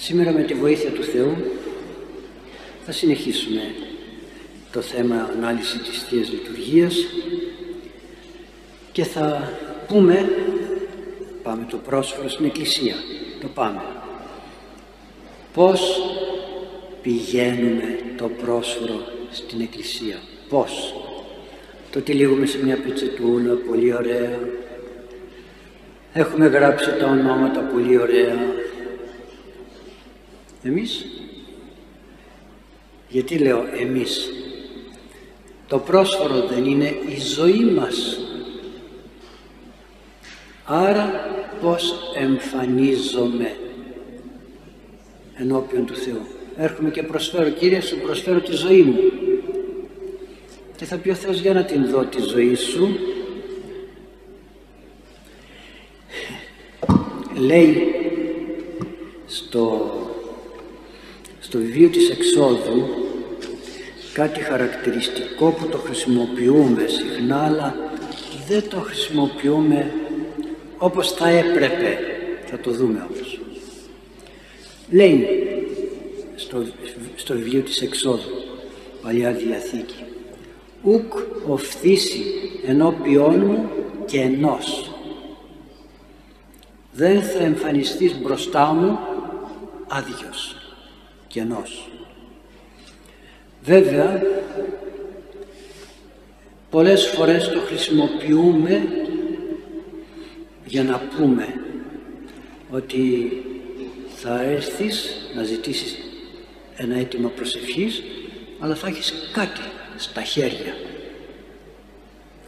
[0.00, 1.36] Σήμερα με τη βοήθεια του Θεού
[2.84, 3.60] θα συνεχίσουμε
[4.72, 6.96] το θέμα ανάλυση της Θείας Λειτουργίας
[8.92, 9.52] και θα
[9.88, 10.30] πούμε,
[11.42, 12.94] πάμε το πρόσφορο στην Εκκλησία,
[13.40, 13.82] το πάμε.
[15.54, 16.02] Πώς
[17.02, 20.16] πηγαίνουμε το πρόσφορο στην Εκκλησία,
[20.48, 20.94] πώς.
[21.90, 24.38] Το τυλίγουμε σε μια πιτσετούλα, πολύ ωραία.
[26.12, 28.66] Έχουμε γράψει τα ονόματα πολύ ωραία.
[30.62, 31.06] Εμείς,
[33.08, 34.30] γιατί λέω εμείς,
[35.68, 38.18] το πρόσφορο δεν είναι η ζωή μας.
[40.64, 41.10] Άρα
[41.60, 43.56] πώς εμφανίζομαι
[45.34, 46.20] ενώπιον του Θεού;
[46.56, 48.98] Έρχομαι και προσφέρω, Κύριε σου προσφέρω τη ζωή μου.
[50.76, 52.98] Και θα πει ο Θεός για να την δω τη ζωή σου;
[57.34, 57.94] Λέει
[59.26, 59.92] στο,
[61.48, 62.88] στο βιβλίο της Εξόδου
[64.12, 67.76] κάτι χαρακτηριστικό που το χρησιμοποιούμε συχνά αλλά
[68.48, 69.94] δεν το χρησιμοποιούμε
[70.78, 71.98] όπως θα έπρεπε.
[72.46, 73.40] Θα το δούμε όμως.
[74.90, 75.26] Λέει
[76.36, 76.64] στο,
[77.14, 78.42] στο βιβλίο της Εξόδου
[79.02, 80.04] Παλιά Διαθήκη
[80.82, 81.12] ουκ
[81.46, 82.22] οφθήσει
[82.66, 83.70] ενώπιόν μου
[84.06, 84.90] και ενός.
[86.92, 88.98] Δεν θα εμφανιστείς μπροστά μου
[89.88, 90.57] άδειος
[91.38, 91.88] και ενός
[93.62, 94.22] Βέβαια,
[96.70, 98.88] πολλές φορές το χρησιμοποιούμε
[100.64, 101.46] για να πούμε
[102.70, 103.32] ότι
[104.14, 105.96] θα έρθεις να ζητήσεις
[106.76, 108.02] ένα αίτημα προσευχής
[108.58, 109.60] αλλά θα έχεις κάτι
[109.96, 110.74] στα χέρια.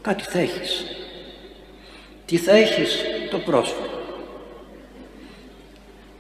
[0.01, 0.85] Κάτι θα έχεις.
[2.27, 3.90] Τι θα έχεις; Το πρόσφορο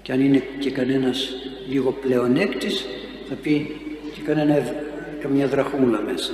[0.02, 1.28] και αν είναι και κανένας
[1.68, 2.84] λίγο πλεονέκτης
[3.28, 3.80] θα πει
[4.14, 4.74] και κανένα,
[5.20, 6.32] καμιά δραχούλα μέσα.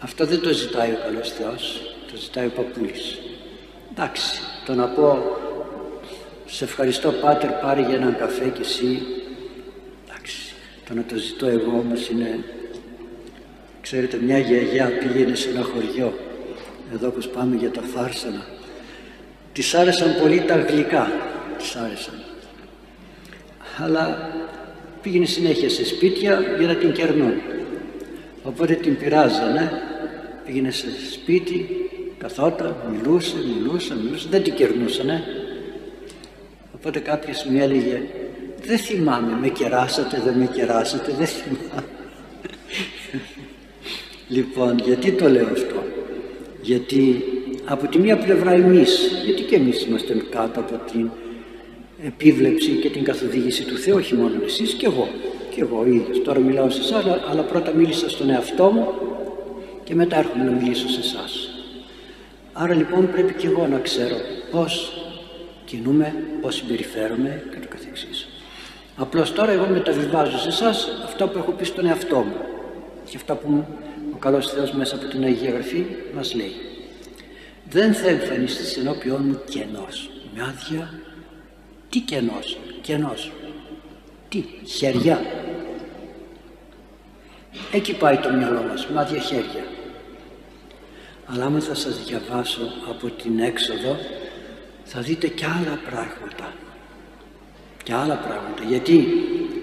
[0.00, 3.18] Αυτό δεν το ζητάει ο καλός Θεός, το ζητάει ο παππούλης.
[3.92, 5.36] Εντάξει, το να πω
[6.46, 9.00] σε ευχαριστώ Πάτερ πάρει για έναν καφέ και εσύ
[10.08, 10.54] εντάξει,
[10.88, 12.44] το να το ζητώ εγώ όμως είναι
[13.80, 16.18] ξέρετε μια γιαγιά πήγαινε σε ένα χωριό
[16.92, 18.46] εδώ όπως πάμε για τα φάρσανα
[19.52, 21.12] της άρεσαν πολύ τα γλυκά
[21.58, 22.14] της άρεσαν
[23.84, 24.32] αλλά
[25.02, 27.32] πήγαινε συνέχεια σε σπίτια για να την κερνούν.
[28.42, 29.70] Οπότε την πειράζανε,
[30.46, 31.68] πήγαινε σε σπίτι,
[32.18, 35.22] καθόταν, μιλούσε, μιλούσε, μιλούσε, δεν την κερνούσανε.
[36.74, 38.02] Οπότε κάποιος μου έλεγε,
[38.64, 41.84] δεν θυμάμαι, με κεράσατε, δεν με κεράσατε, δεν θυμάμαι.
[44.36, 45.82] λοιπόν, γιατί το λέω αυτό;
[46.62, 47.24] Γιατί
[47.64, 51.10] από τη μία πλευρά εμείς, γιατί και εμείς είμαστε κάτω από την
[52.04, 55.08] επίβλεψη και την καθοδήγηση του Θεού, όχι μόνο εσείς και εγώ.
[55.50, 56.22] Και εγώ ίδιος.
[56.22, 58.88] Τώρα μιλάω σε εσάς, αλλά πρώτα μίλησα στον εαυτό μου
[59.84, 61.48] και μετά έρχομαι να μιλήσω σε εσάς.
[62.52, 64.16] Άρα λοιπόν πρέπει και εγώ να ξέρω
[64.50, 65.02] πώς
[65.64, 68.28] κινούμε, πώς συμπεριφέρομαι και το καθεξής.
[68.96, 72.36] Απλώς τώρα εγώ μεταβιβάζω σε εσάς αυτά που έχω πει στον εαυτό μου
[73.10, 73.64] και αυτά που
[74.14, 76.52] ο καλός Θεός μέσα από την Αγία Γραφή μας λέει.
[77.70, 81.00] Δεν θα εμφανιστείς ενώπιόν μου κενός, με άδεια
[81.90, 83.32] τι κενός, κενός.
[84.28, 85.20] Τι, χέρια.
[87.72, 89.64] Εκεί πάει το μυαλό μας, μάτια χέρια.
[91.26, 92.60] Αλλά άμα θα σας διαβάσω
[92.90, 93.96] από την έξοδο,
[94.84, 96.52] θα δείτε και άλλα πράγματα.
[97.82, 98.62] Και άλλα πράγματα.
[98.68, 99.06] Γιατί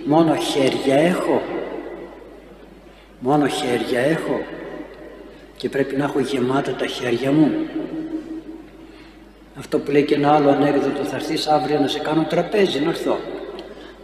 [0.05, 1.41] μόνο χέρια έχω.
[3.19, 4.41] Μόνο χέρια έχω.
[5.57, 7.51] Και πρέπει να έχω γεμάτα τα χέρια μου.
[9.57, 12.89] Αυτό που λέει και ένα άλλο ανέκδοτο, θα έρθεις αύριο να σε κάνω τραπέζι, να
[12.89, 13.19] έρθω.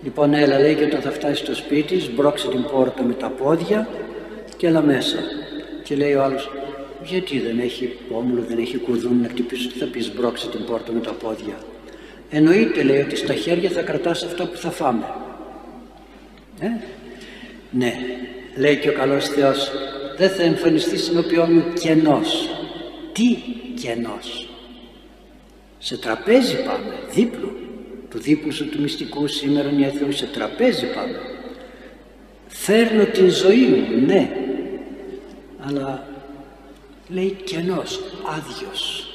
[0.03, 3.87] Λοιπόν, έλα, λέει και όταν θα φτάσεις στο σπίτι, σμπρώξε την πόρτα με τα πόδια
[4.57, 5.17] και έλα μέσα.
[5.83, 6.51] Και λέει ο άλλος,
[7.03, 10.91] γιατί δεν έχει πόμουλο, δεν έχει κουδούνι να χτυπήσεις, τι θα πεις σμπρώξε την πόρτα
[10.91, 11.55] με τα πόδια.
[12.29, 15.05] Εννοείται, λέει, ότι στα χέρια θα κρατάς αυτό που θα φάμε.
[16.59, 16.67] Ε;
[17.71, 17.93] Ναι,
[18.55, 19.71] λέει και ο καλός Θεός,
[20.17, 22.49] δεν θα εμφανιστείς συνοποιών μου κενός.
[23.13, 23.37] Τι
[23.81, 24.50] κενός;
[25.83, 27.55] Σε τραπέζι πάμε, δίπλο.
[28.09, 31.19] Του δίπλου σου του μυστικού σήμερα μια Θεού σε τραπέζι πάμε.
[32.47, 34.31] Φέρνω την ζωή μου, ναι.
[35.59, 36.07] Αλλά
[37.07, 39.05] λέει κενός, άδειος.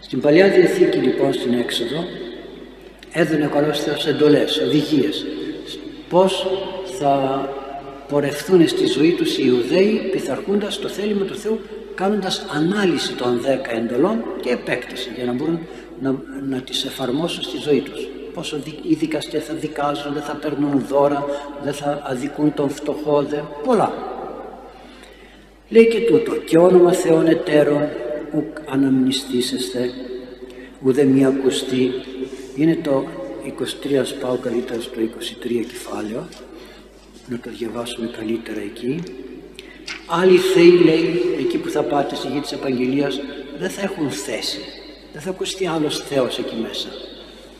[0.00, 2.04] Στην Παλιά Διαθήκη λοιπόν στην έξοδο
[3.12, 5.26] έδωνε ο καλός Θεός εντολές, οδηγίες.
[6.08, 6.46] Πώς
[6.98, 7.48] θα
[8.08, 11.60] πορευθούν στη ζωή τους οι Ιουδαίοι πειθαρχούντας το θέλημα του Θεού
[11.94, 15.58] κάνοντας ανάλυση των δέκα εντολών και επέκταση για να μπορούν
[16.00, 16.14] να,
[16.48, 18.08] να τις εφαρμόσουν στη ζωή τους.
[18.34, 21.24] πόσο οι δικαστές θα δικάζουν, δεν θα παίρνουν δώρα,
[21.62, 23.92] δεν θα αδικούν τον φτωχό, δεν, πολλά.
[25.68, 27.88] Λέει και τούτο, και όνομα Θεών εταίρων
[28.34, 29.90] ουκ αναμνηστήσεστε,
[30.82, 31.90] ουδε μη ακουστεί.
[32.56, 33.04] Είναι το
[33.44, 36.28] 23, πάω καλύτερα στο 23 κεφάλαιο,
[37.28, 39.02] να το διαβάσουμε καλύτερα εκεί.
[40.06, 43.20] Άλλοι θεοί λέει, εκεί που θα πάτε στη γη της Επαγγελίας,
[43.58, 44.58] δεν θα έχουν θέση.
[45.12, 46.88] Δεν θα ακουστεί άλλος Θεός εκεί μέσα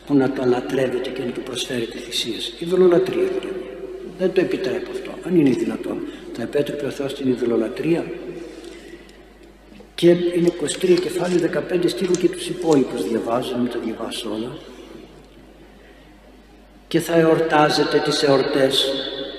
[0.06, 2.54] που να το λατρεύετε και να του προσφέρετε θυσίες.
[2.58, 3.62] Ιδωλολατρία δηλαδή.
[4.18, 5.98] Δεν το επιτρέπω αυτό, αν είναι δυνατόν.
[6.32, 8.04] Θα επέτρεπε ο Θεός την ιδωλολατρία
[9.94, 14.56] και είναι 23 κεφάλι 15 στείλω και τους υπόλοιπους διαβάζω, μην τα διαβάσω όλα.
[16.88, 18.92] Και θα εορτάζετε τις εορτές,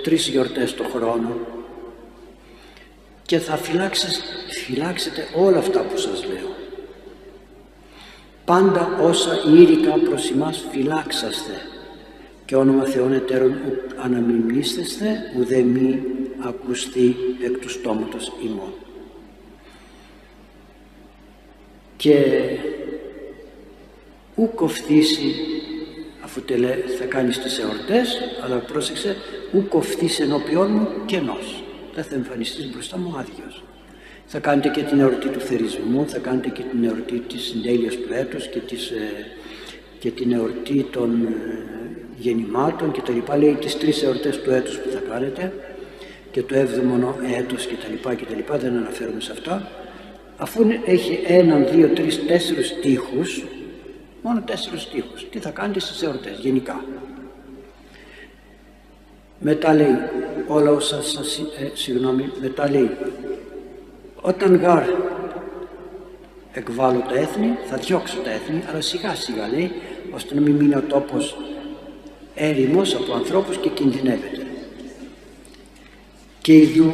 [0.04, 1.38] τρεις γιορτές το χρόνο
[3.26, 3.60] και θα
[4.66, 6.54] φυλάξετε όλα αυτά που σας λέω.
[8.46, 11.62] Πάντα όσα ήρικα προς εμάς φυλάξαστε
[12.46, 13.56] και όνομα Θεών εταίρων
[14.04, 16.02] αναμιμνίστεστε ουδέ μη
[16.40, 18.74] ακουστεί εκ του στόματος ημών.
[21.98, 22.24] Και
[24.36, 25.36] ου κοφτήσει
[26.24, 29.16] αφού τελε, θα κάνεις τις εορτές αλλά πρόσεξε
[29.54, 31.65] ου κοφτήσει ενώπιόν μου κενός
[31.96, 33.64] δεν θα εμφανιστείς μπροστά μου άδειος.
[34.26, 38.14] Θα κάνετε και την εορτή του θερισμού θα κάνετε και την εορτή της συντέλειας του
[38.14, 39.26] έτους και, της, ε,
[40.00, 41.30] και την εορτή των ε,
[42.18, 43.38] γεννημάτων και τα λοιπά.
[43.38, 45.54] Λέει τις τρεις εορτές του έτους που θα κάνετε
[46.32, 48.58] και το έβδομο έτος και τα λοιπά και τα λοιπά.
[48.58, 49.72] Δεν αναφέρομαι σε αυτά.
[50.38, 53.44] Αφού έχει έναν, δύο, τρεις, τέσσερις στίχους
[54.22, 55.30] μόνο τέσσερις στίχους.
[55.30, 56.86] Τι θα κάνετε στις εορτές γενικά.
[59.40, 59.96] Μετά λέει
[60.48, 62.90] όλα όσα σας, ε, συγγνώμη, μετά λέει
[64.22, 64.84] όταν γάρ
[66.52, 69.72] εκβάλλω τα έθνη θα διώξω τα έθνη αλλά σιγά σιγά λέει
[70.12, 71.38] ώστε να μην μείνει ο τόπος
[72.36, 74.46] έρημος από ανθρώπους και κινδυνεύεται
[76.42, 76.92] και ειδού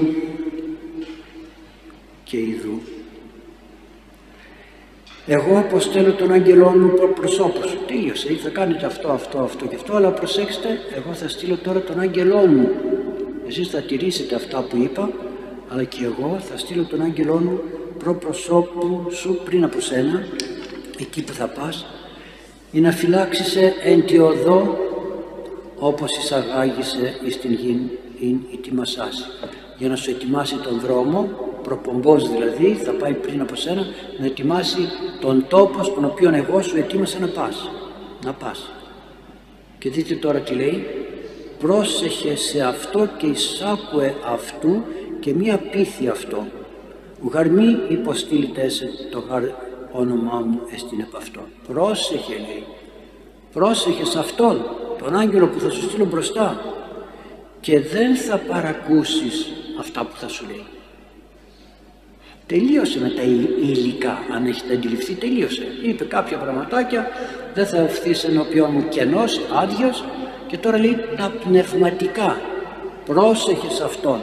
[2.24, 2.80] και ειδού
[5.28, 7.78] εγώ αποστέλω τον άγγελό μου προσώπου σου.
[7.88, 8.34] Τέλειωσε.
[8.44, 9.96] Θα κάνετε αυτό, αυτό, αυτό και αυτό.
[9.96, 12.70] Αλλά προσέξτε, εγώ θα στείλω τώρα τον άγγελό μου.
[13.52, 15.12] Εσείς θα τηρήσετε αυτά που είπα,
[15.70, 17.60] αλλά και εγώ θα στείλω τον άγγελό μου
[17.98, 20.24] προ προσώπου σου πριν από σένα,
[21.00, 21.86] εκεί που θα πας,
[22.72, 24.78] για να φυλάξεις εν τη οδό
[25.80, 27.90] όπως εισαγάγησε εις την γη
[28.52, 29.24] η τιμασάση
[29.78, 31.30] για να σου ετοιμάσει τον δρόμο
[31.64, 33.86] προπομπός δηλαδή θα πάει πριν από σένα
[34.20, 34.88] να ετοιμάσει
[35.22, 37.70] τον τόπος στον οποίο εγώ σου ετοίμασα να πας.
[38.26, 38.70] Να πας.
[39.80, 41.01] Και δείτε τώρα τι λέει
[41.62, 44.84] πρόσεχε σε αυτό και εισάκουε αυτού
[45.20, 46.48] και μία πίθη αυτό.
[47.32, 49.44] Γαρμή υποστήλτε σε το γαρ
[49.92, 51.42] όνομά μου εστίν επ' αυτό.
[51.68, 52.64] Πρόσεχε λέει.
[53.54, 54.66] Πρόσεχε σε αυτόν
[55.04, 56.62] τον άγγελο που θα σου στείλω μπροστά
[57.60, 60.66] και δεν θα παρακούσεις αυτά που θα σου λέει.
[62.46, 63.22] Τελείωσε με τα
[63.62, 65.68] υλικά αν έχετε αντιληφθεί τελείωσε.
[65.84, 67.08] Είπε κάποια πραγματάκια
[67.54, 70.04] δεν θα ευθύς ενώπιόν μου κενός άδειος
[70.52, 72.42] και τώρα λέει τα πνευματικά
[73.06, 74.22] πρόσεχε σε αυτόν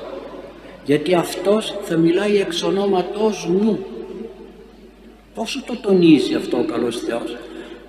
[0.85, 3.79] γιατί αυτός θα μιλάει εξ ονόματός μου
[5.35, 7.37] πόσο το τονίζει αυτό ο καλός Θεός;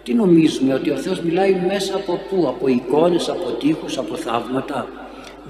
[0.03, 4.87] Τι νομίζουμε ότι ο Θεός μιλάει μέσα από πού; Από εικόνες, από τείχους, από θαύματα;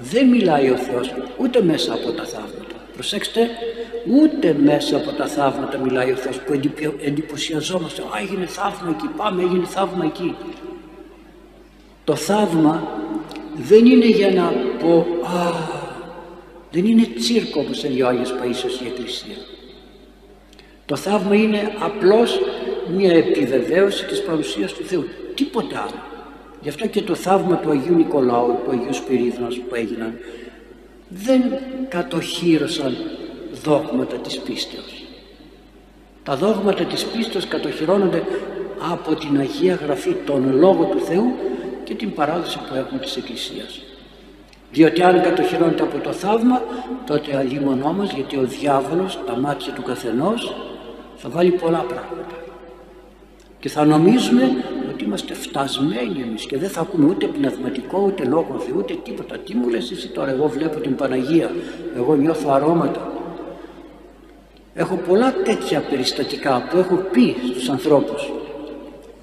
[0.00, 2.74] Δεν μιλάει ο Θεός ούτε μέσα από τα θαύματα.
[2.94, 3.48] Προσέξτε
[4.20, 6.60] ούτε μέσα από τα θαύματα μιλάει ο Θεός που
[7.04, 8.02] εντυπωσιαζόμαστε.
[8.02, 10.34] Α έγινε θαύμα εκεί πάμε έγινε θαύμα εκεί
[12.10, 12.88] το θαύμα
[13.56, 15.52] δεν είναι για να πω α
[16.70, 19.36] δεν είναι τσίρκο όπως έλεγε ο Άγιος Παΐσιος η Εκκλησία
[20.86, 22.40] το θαύμα είναι απλώς
[22.96, 25.04] μια επιβεβαίωση της παρουσίας του Θεού.
[25.34, 26.02] Τίποτα άλλο.
[26.60, 30.18] Γι' αυτό και το θαύμα του Αγίου Νικολάου του Αγίου Σπυρίδωνας που έγιναν
[31.08, 31.42] δεν
[31.88, 32.96] κατοχύρωσαν
[33.64, 35.04] δόγματα της πίστεως.
[36.22, 38.22] Τα δόγματα της πίστεως κατοχυρώνονται
[38.92, 41.34] από την Αγία Γραφή, τον Λόγο του Θεού
[41.90, 43.80] και την παράδοση που έχουμε της Εκκλησίας.
[44.72, 46.62] Διότι αν κατοχυρώνεται από το θαύμα,
[47.06, 50.54] τότε αλλήμωνό μας, γιατί ο διάβολος, τα μάτια του καθενός,
[51.16, 52.34] θα βάλει πολλά πράγματα.
[53.60, 54.42] Και θα νομίζουμε
[54.92, 59.38] ότι είμαστε φτασμένοι εμείς και δεν θα ακούμε ούτε πνευματικό, ούτε λόγο Θεού, ούτε τίποτα.
[59.38, 61.50] Τι μου λες εσύ τώρα, εγώ βλέπω την Παναγία,
[61.96, 63.12] εγώ νιώθω αρώματα.
[64.74, 68.30] Έχω πολλά τέτοια περιστατικά που έχω πει στους ανθρώπους.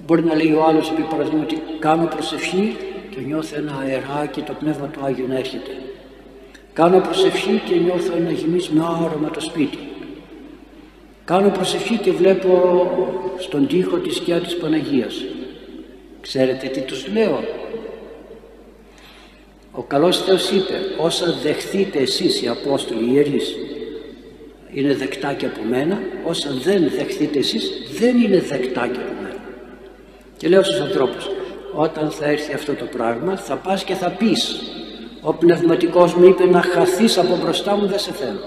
[0.08, 1.02] Μπορεί να λέει ο άλλος επί
[1.42, 2.76] ότι κάνω προσευχή
[3.10, 5.70] και νιώθω ένα αεράκι το Πνεύμα του Άγιου να έρχεται.
[6.72, 9.78] Κάνω προσευχή και νιώθω ένα γεμίσιμο άρωμα το σπίτι.
[11.24, 12.52] Κάνω προσευχή και βλέπω
[13.38, 15.24] στον τοίχο τη σκιά της Παναγίας.
[16.20, 17.44] Ξέρετε τι τους λέω.
[19.72, 23.56] Ο καλός Θεός είπε όσα δεχθείτε εσείς οι Απόστολοι, οι ιερείς
[24.72, 29.17] είναι δεκτά και από μένα όσα δεν δεχθείτε εσείς δεν είναι δεκτά και από μένα
[30.38, 31.30] και λέω στους ανθρώπους
[31.74, 34.60] όταν θα έρθει αυτό το πράγμα θα πας και θα πεις.
[35.22, 38.40] Ο πνευματικός μου είπε να χαθείς από μπροστά μου δεν σε θέλω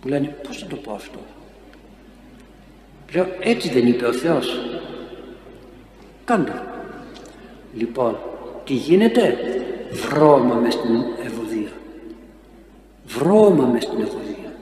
[0.00, 1.18] που λένε πώς θα το πω αυτό;
[3.14, 4.60] Λέω έτσι δεν είπε ο Θεός
[6.24, 6.52] κάντο
[7.74, 8.18] λοιπόν
[8.64, 9.38] τι γίνεται;
[9.92, 10.94] Βρώμα μες στην
[11.26, 11.72] ευωδία
[13.06, 14.52] βρώμα μες στην ευωδία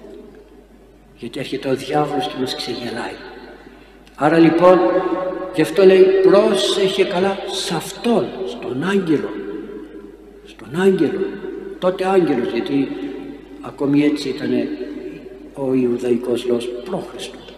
[1.17, 3.17] γιατί έρχεται ο διάβολος και μας ξεγελάει.
[4.17, 4.79] Άρα λοιπόν
[5.55, 9.31] γι' αυτό λέει πρόσεχε καλά σε αυτόν στον άγγελο.
[10.45, 11.27] Στον άγγελο.
[11.79, 12.89] Τότε άγγελος γιατί
[13.61, 14.51] ακόμη έτσι ήταν
[15.55, 17.55] ο Ιουδαϊκός λόγος πρόχριστος.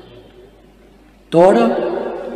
[1.28, 1.76] Τώρα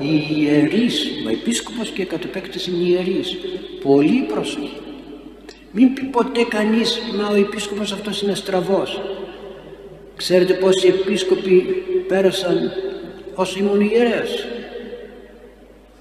[0.01, 3.37] οι ιερείς, ο επίσκοπος και κατ' επέκταση οι ιερείς.
[3.83, 4.81] Πολύ πρόσοχη
[5.73, 9.01] μην πει ποτέ κανείς μα ο επίσκοπος αυτός είναι στραβός.
[10.17, 12.73] Ξέρετε πόσοι επίσκοποι πέρασαν
[13.35, 14.47] όσο ήμουν ιερέας;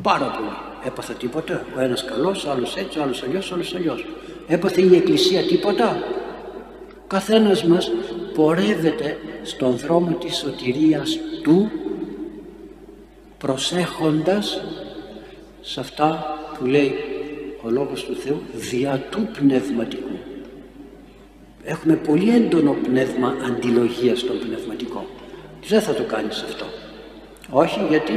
[0.02, 0.50] Πάρα πολύ
[0.86, 4.06] έπαθα τίποτα ο ένας καλός, ο άλλος έτσι, ο άλλος αλλιώς, ο άλλος αλλιώς
[4.48, 6.04] έπαθε η εκκλησία τίποτα
[7.08, 7.92] καθένας μας
[8.34, 11.72] πορεύεται στον δρόμο της σωτηρίας του
[13.38, 14.62] προσέχοντας
[15.62, 16.94] σε αυτά που λέει
[17.64, 20.18] ο Λόγος του Θεού δια του πνευματικού.
[21.64, 25.06] Έχουμε πολύ έντονο πνεύμα αντιλογίας στον πνευματικό.
[25.68, 26.66] Δεν θα το κάνεις αυτό.
[27.50, 28.14] Όχι γιατί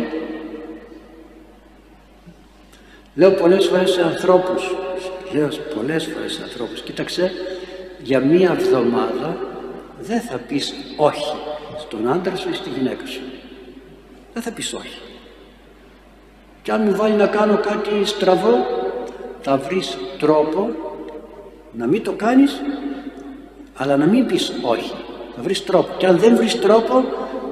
[3.14, 4.74] λέω πολλές φορές σε ανθρώπους.
[5.32, 6.82] Λέω πολλές φορές σε ανθρώπους.
[6.82, 7.32] Κοίταξε
[8.02, 9.36] για μία εβδομάδα
[10.00, 11.34] δεν θα πεις όχι
[11.78, 13.20] στον άντρα σου ή στη γυναίκα σου.
[14.32, 14.98] Δεν θα πεις όχι.
[16.62, 18.66] Και αν μου βάλει να κάνω κάτι στραβό
[19.40, 20.70] θα βρεις τρόπο
[21.72, 22.60] να μην το κάνεις
[23.74, 24.94] αλλά να μην πεις όχι.
[25.36, 25.88] Θα βρεις τρόπο.
[25.98, 27.04] Και αν δεν βρεις τρόπο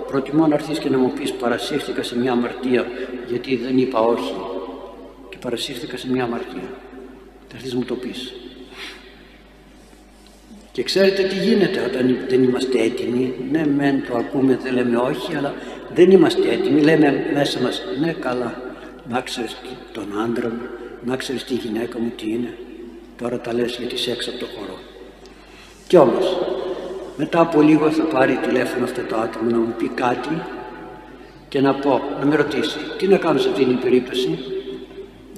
[0.07, 2.87] προτιμώ να έρθεις και να μου πεις παρασύρθηκα σε μια αμαρτία
[3.29, 4.35] γιατί δεν είπα όχι
[5.39, 6.71] και παρασύρθηκα σε μια αμαρτία.
[7.49, 8.35] Θα έρθεις μου το πεις.
[10.73, 13.35] Και ξέρετε τι γίνεται όταν δεν είμαστε έτοιμοι.
[13.51, 15.55] Ναι μεν το ακούμε δεν λέμε όχι αλλά
[15.95, 16.81] δεν είμαστε έτοιμοι.
[16.81, 18.63] Λέμε μέσα μας ναι καλά
[19.09, 19.57] να ξέρεις
[19.93, 20.67] τον άντρα μου
[21.05, 22.59] να ξέρεις τη γυναίκα μου τι είναι.
[23.19, 24.79] Τώρα τα λες γιατί είσαι έξω από το χώρο
[25.89, 26.39] κι όμως
[27.17, 30.43] μετά από λίγο θα πάρει τηλέφωνο αυτό το άτομο να μου πει κάτι
[31.49, 34.39] και να πω, να με ρωτήσει τι να κάνω σε αυτήν την περίπτωση;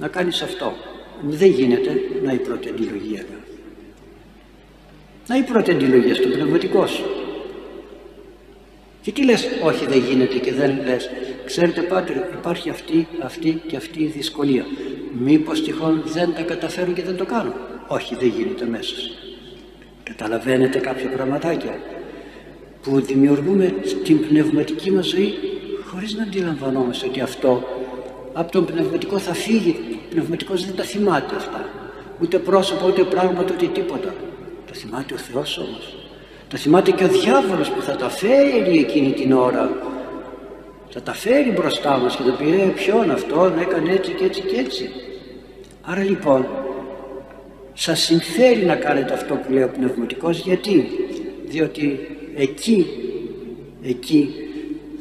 [0.01, 0.73] Να κάνεις αυτό.
[1.21, 3.23] Δεν γίνεται να η πρώτη αντιλογία
[5.27, 7.03] να η πρώτη αντιλογία στο πνευματικό σου.
[9.01, 11.09] Και τι λες όχι δεν γίνεται και δεν λες.
[11.45, 14.65] Ξέρετε πάτερ υπάρχει αυτή, αυτή και αυτή η δυσκολία.
[15.19, 17.53] Μήπως τυχόν δεν τα καταφέρω και δεν το κάνω.
[17.87, 18.95] Όχι δεν γίνεται μέσα
[20.21, 21.79] καταλαβαίνετε κάποια πραγματάκια
[22.81, 25.33] που δημιουργούμε στην πνευματική μας ζωή
[25.85, 27.63] χωρίς να αντιλαμβανόμαστε ότι αυτό
[28.33, 31.65] από τον πνευματικό θα φύγει ο πνευματικός δεν τα θυμάται αυτά.
[32.21, 34.13] Ούτε πρόσωπο ούτε πράγματα ούτε τίποτα.
[34.67, 35.95] Τα θυμάται ο Θεός όμως.
[36.47, 39.69] Τα θυμάται και ο διάβολος που θα τα φέρει εκείνη την ώρα.
[40.89, 44.41] Θα τα φέρει μπροστά μας και θα πει ε, ποιον αυτόν έκανε έτσι και έτσι
[44.41, 44.89] και έτσι
[45.81, 46.45] άρα λοιπόν
[47.73, 50.39] σας συμφέρει να κάνετε αυτό που λέει ο πνευματικός.
[50.39, 50.87] Γιατί;
[51.47, 51.99] Διότι
[52.35, 52.85] εκεί
[53.83, 54.29] εκεί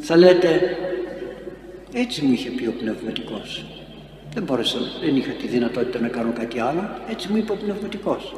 [0.01, 0.77] θα λέτε
[1.93, 3.65] έτσι μου είχε πει ο πνευματικός.
[4.35, 6.89] Δεν μπόρεσα, δεν είχα τη δυνατότητα να κάνω κάτι άλλο.
[7.11, 8.35] Έτσι μου είπε ο πνευματικός.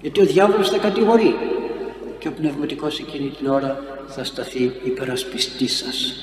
[0.00, 1.34] Γιατί ο διάβολος θα κατηγορεί.
[2.18, 6.14] Και ο πνευματικός εκείνη την ώρα θα σταθεί υπερασπιστής σας.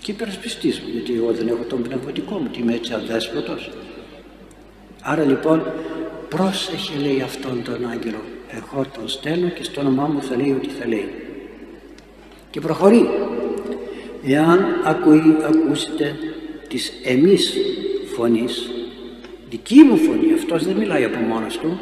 [0.00, 3.70] Και υπερασπιστής μου γιατί εγώ δεν έχω τον πνευματικό μου τι είμαι έτσι αδέσποτος.
[5.02, 5.72] Άρα λοιπόν
[6.28, 8.18] πρόσεχε λέει αυτόν τον άγγελο
[8.50, 11.08] εγώ τον στέλνω και στο όνομά μου θα λέει ό,τι θα λέει
[12.50, 13.08] και προχωρεί
[14.26, 16.16] εάν ακούει, ακούσετε
[16.68, 17.56] της εμείς
[18.16, 18.70] φωνής
[19.50, 21.80] δική μου φωνή αυτός δεν μιλάει από μόνος του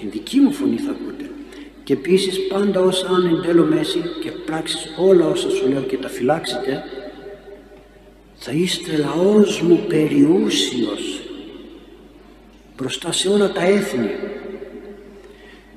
[0.00, 1.30] την δική μου φωνή θα ακούτε.
[1.84, 5.96] Και επίσης πάντα όσα αν εν τέλω μέση και πράξεις όλα όσα σου λέω και
[5.96, 6.84] τα φυλάξετε
[8.34, 11.22] θα είστε λαός μου περιούσιος
[12.76, 14.10] μπροστά σε όλα τα έθνη.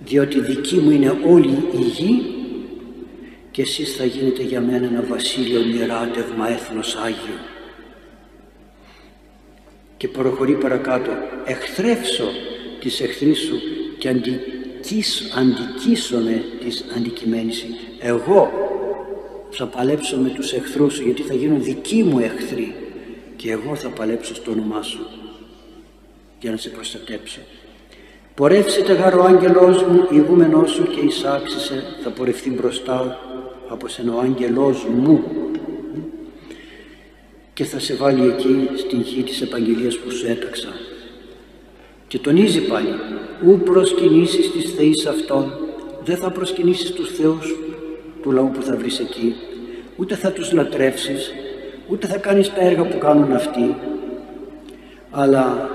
[0.06, 2.33] Διότι δική μου είναι όλη η γη
[3.54, 7.40] και εσείς θα γίνετε για μένα ένα βασίλειο μοιράτευμα έθνος Άγιο.
[9.98, 11.12] Και προχωρεί παρακάτω
[11.46, 12.32] εχθρεύσω
[12.80, 13.56] τις εχθροί σου
[13.98, 14.10] και
[15.36, 17.66] αντικείσομαι της αντικειμένης
[18.00, 18.52] εγώ
[19.50, 22.76] θα παλέψω με τους εχθρούς σου γιατί θα γίνουν δικοί μου εχθροί
[23.36, 25.08] και εγώ θα παλέψω στο όνομά σου
[26.40, 27.40] για να σε προστατέψω.
[28.36, 33.18] Πορεύσετε γάρο ο άγγελός μου, ηγούμενός σου και εισάξισε, θα πορευτεί μπροστά
[33.70, 35.24] από σένα ο άγγελός μου
[37.54, 40.70] και θα σε βάλει εκεί στην γη της επαγγελίας που σου έταξα.
[42.08, 42.94] Και τονίζει πάλι,
[43.46, 45.54] ου προσκυνήσεις τις θεείς αυτών,
[46.06, 47.56] δεν θα προσκυνήσεις τους θεούς
[48.22, 49.36] του λαού που θα βρεις εκεί,
[49.96, 51.34] ούτε θα τους λατρεύσεις,
[51.88, 53.76] ούτε θα κάνεις τα έργα που κάνουν αυτοί,
[55.12, 55.70] αλλά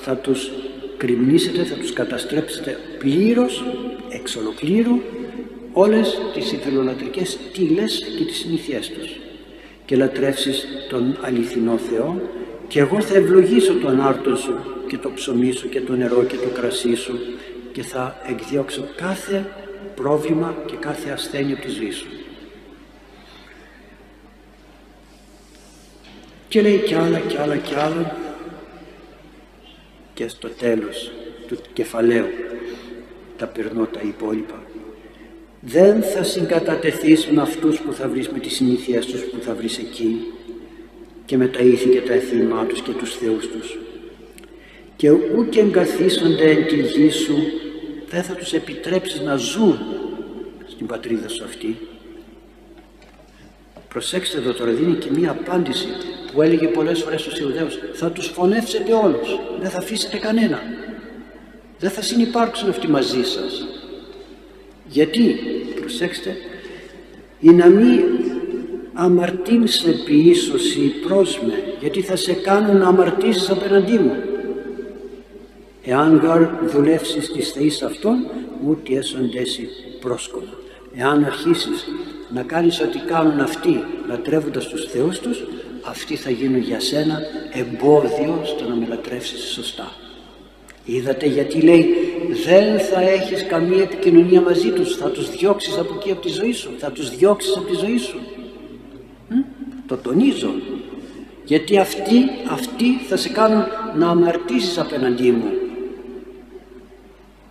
[0.00, 0.50] θα τους
[0.96, 3.64] κρυμνήσετε, θα τους καταστρέψετε πλήρως,
[4.08, 5.00] εξ ολοκλήρου,
[5.72, 9.20] όλες τις ηθελολατρικές στήλες και τις συνήθειές τους
[9.84, 12.20] και λατρεύσεις τον αληθινό Θεό
[12.68, 14.54] και εγώ θα ευλογήσω τον άρτο σου
[14.88, 17.18] και το ψωμί σου και το νερό και το κρασί σου
[17.72, 19.46] και θα εκδιώξω κάθε
[19.94, 22.06] πρόβλημα και κάθε ασθένεια από της ζωής σου.
[26.48, 28.16] Και λέει κι άλλα κι άλλα κι άλλα
[30.14, 31.12] και στο τέλος
[31.46, 32.26] του κεφαλαίου
[33.36, 34.61] τα περνώ τα υπόλοιπα.
[35.64, 39.78] Δεν θα συγκατατεθείς με αυτούς που θα βρεις με τις συνήθειές τους που θα βρεις
[39.78, 40.16] εκεί
[41.24, 43.78] και με τα ήθη και τα εθνημά τους και τους θεούς τους.
[44.96, 47.36] Και ούτε εγκαθίσονται εν τη γη σου,
[48.08, 49.78] δεν θα τους επιτρέψεις να ζουν
[50.66, 51.76] στην πατρίδα σου αυτή.
[53.88, 55.86] Προσέξτε εδώ τώρα, δίνει και μία απάντηση
[56.32, 60.60] που έλεγε πολλές φορές στους Ιουδαίους θα τους φωνεύσετε όλους, δεν θα αφήσετε κανένα
[61.82, 63.66] δεν θα συνεπάρξουν αυτοί μαζί σας
[64.92, 65.34] γιατί,
[65.80, 66.36] προσέξτε
[67.40, 68.00] ή να μην
[68.92, 74.16] αμαρτήν σε ποιήσωση προς με γιατί θα σε κάνουν να αμαρτήσεις απέναντί μου
[75.84, 78.26] εάν γαρ δουλεύσεις τις θεείς αυτών
[78.66, 79.60] ούτε έσοντες
[80.00, 80.52] πρόσκονα
[80.96, 81.86] εάν αρχίσεις
[82.34, 85.44] να κάνεις ό,τι κάνουν αυτοί λατρεύοντας τους θεούς τους
[85.84, 87.18] αυτοί θα γίνουν για σένα
[87.52, 89.92] εμπόδιο στο να με λατρεύσεις σωστά.
[90.84, 91.86] Είδατε γιατί λέει
[92.44, 96.52] δεν θα έχεις καμία επικοινωνία μαζί τους, θα τους διώξεις από εκεί από τη ζωή
[96.52, 98.18] σου, θα τους διώξεις από τη ζωή σου.
[99.86, 100.54] Το τονίζω.
[101.44, 103.64] Γιατί αυτοί, αυτοί θα σε κάνουν
[103.96, 105.50] να αμαρτήσεις απέναντί μου.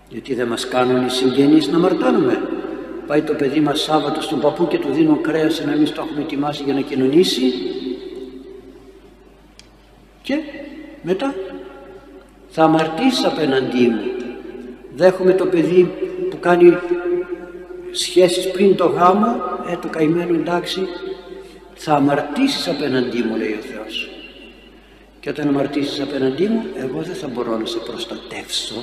[0.10, 2.42] Γιατί δεν μας κάνουν οι συγγενείς να αμαρτάνουμε.
[3.08, 6.22] Πάει το παιδί μας Σάββατο στον παππού και του δίνουν κρέας να εμείς το έχουμε
[6.22, 7.42] ετοιμάσει για να κοινωνήσει
[10.22, 10.40] και
[11.02, 11.34] μετά
[12.50, 14.21] θα αμαρτήσεις απέναντί μου.
[14.96, 15.92] Δέχομαι το παιδί
[16.30, 16.78] που κάνει
[17.92, 19.36] σχέσεις πριν το γάμο,
[19.72, 20.88] ε, το καημένο εντάξει,
[21.74, 24.10] θα αμαρτήσεις απέναντί μου λέει ο Θεός.
[25.20, 28.76] Και όταν αμαρτήσεις απέναντί μου, εγώ δεν θα μπορώ να σε προστατεύσω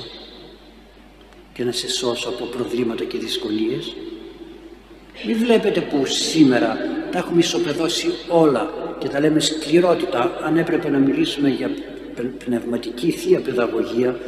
[1.53, 3.95] και να σε σώσω από προβλήματα και δυσκολίες.
[5.25, 6.77] Μην βλέπετε που σήμερα
[7.11, 10.39] τα έχουμε ισοπεδώσει όλα και τα λέμε σκληρότητα.
[10.43, 11.69] Αν έπρεπε να μιλήσουμε για
[12.45, 14.19] πνευματική θεία παιδαγωγία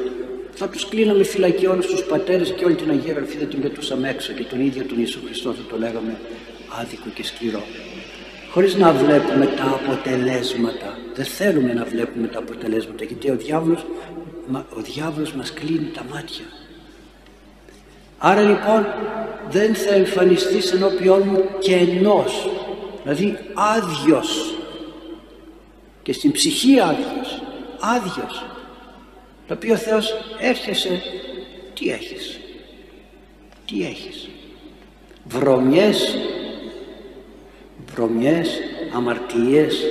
[0.53, 4.09] θα τους κλείναμε φυλακή όλους τους πατέρες και όλη την Αγία Γραφή δεν την πετούσαμε
[4.09, 6.19] έξω και τον ίδιο τον Ιησού Χριστό θα το λέγαμε
[6.79, 7.63] άδικο και σκληρό.
[8.51, 10.97] Χωρίς να βλέπουμε τα αποτελέσματα.
[11.15, 13.85] Δεν θέλουμε να βλέπουμε τα αποτελέσματα γιατί ο διάβολος,
[14.51, 16.45] ο διάβολος μας κλείνει τα μάτια.
[18.17, 18.85] Άρα λοιπόν
[19.49, 22.49] δεν θα εμφανιστείς ενώπιόν μου κενός,
[23.03, 24.55] δηλαδή άδειος
[26.03, 27.41] και στην ψυχή άδειος,
[27.79, 28.50] άδειος.
[29.51, 31.01] Το οποίο ο Θεός έρχεσαι,
[31.73, 32.39] τι έχεις,
[33.65, 34.29] τι έχεις;
[35.27, 36.17] Βρωμιές,
[37.93, 38.59] βρωμιές,
[38.93, 39.83] αμαρτίες,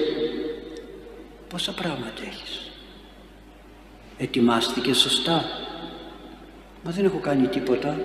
[1.48, 2.70] πόσα πράγματα έχεις;
[4.18, 5.44] Ετοιμάστηκες σωστά;
[6.84, 8.04] Μα δεν έχω κάνει τίποτα.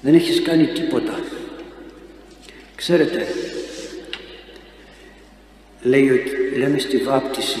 [0.00, 1.20] Δεν έχεις κάνει τίποτα.
[2.74, 3.26] Ξέρετε,
[5.82, 6.22] λέει,
[6.56, 7.60] λέμε στη βάπτιση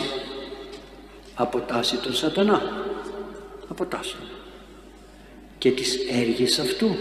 [1.34, 2.62] αποτάσσει τον σατανά.
[3.68, 4.16] Αποτάσσει
[5.58, 6.96] και τις έργες αυτού.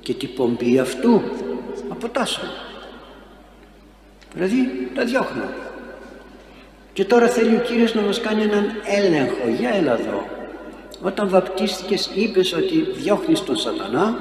[0.00, 1.22] Και την πομπή αυτού.
[1.88, 2.40] Αποτάσσω
[4.34, 5.48] δηλαδή τα διώχνω.
[6.92, 9.48] Και τώρα θέλει ο Κύριος να μας κάνει έναν έλεγχο.
[9.58, 10.26] Για έλα εδώ.
[11.02, 14.18] Όταν βαπτίστηκες είπες ότι διώχνεις τον σατανά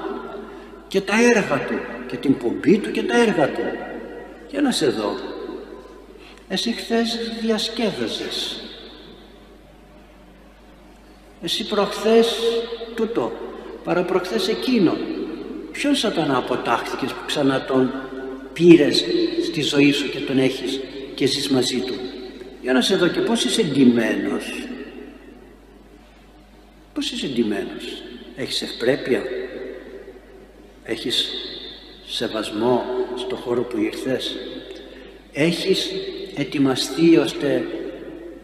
[0.88, 3.62] και τα έργα του και την πομπή του και τα έργα του.
[4.50, 5.16] Για να σε δω.
[6.48, 8.62] Εσύ χθες διασκέδαζες
[11.42, 12.38] εσύ προχθές
[12.96, 13.32] τούτο
[13.84, 14.98] παραπροχθές εκείνο.
[15.72, 17.92] Ποιον σατανά αποτάχθηκες που ξανά τον
[18.54, 19.06] πήρες
[19.44, 20.80] στη ζωή σου και τον έχεις
[21.16, 21.94] και ζεις μαζί του;
[22.62, 24.68] Για να σε δω και πως είσαι εντυμένος
[26.94, 28.04] πως είσαι εντυμένος
[28.36, 29.24] έχεις ευπρέπεια;
[30.84, 31.30] Έχεις
[32.08, 34.36] σεβασμό στο χώρο που ήρθες;
[35.34, 35.92] Έχεις
[36.36, 37.66] ετοιμαστεί ώστε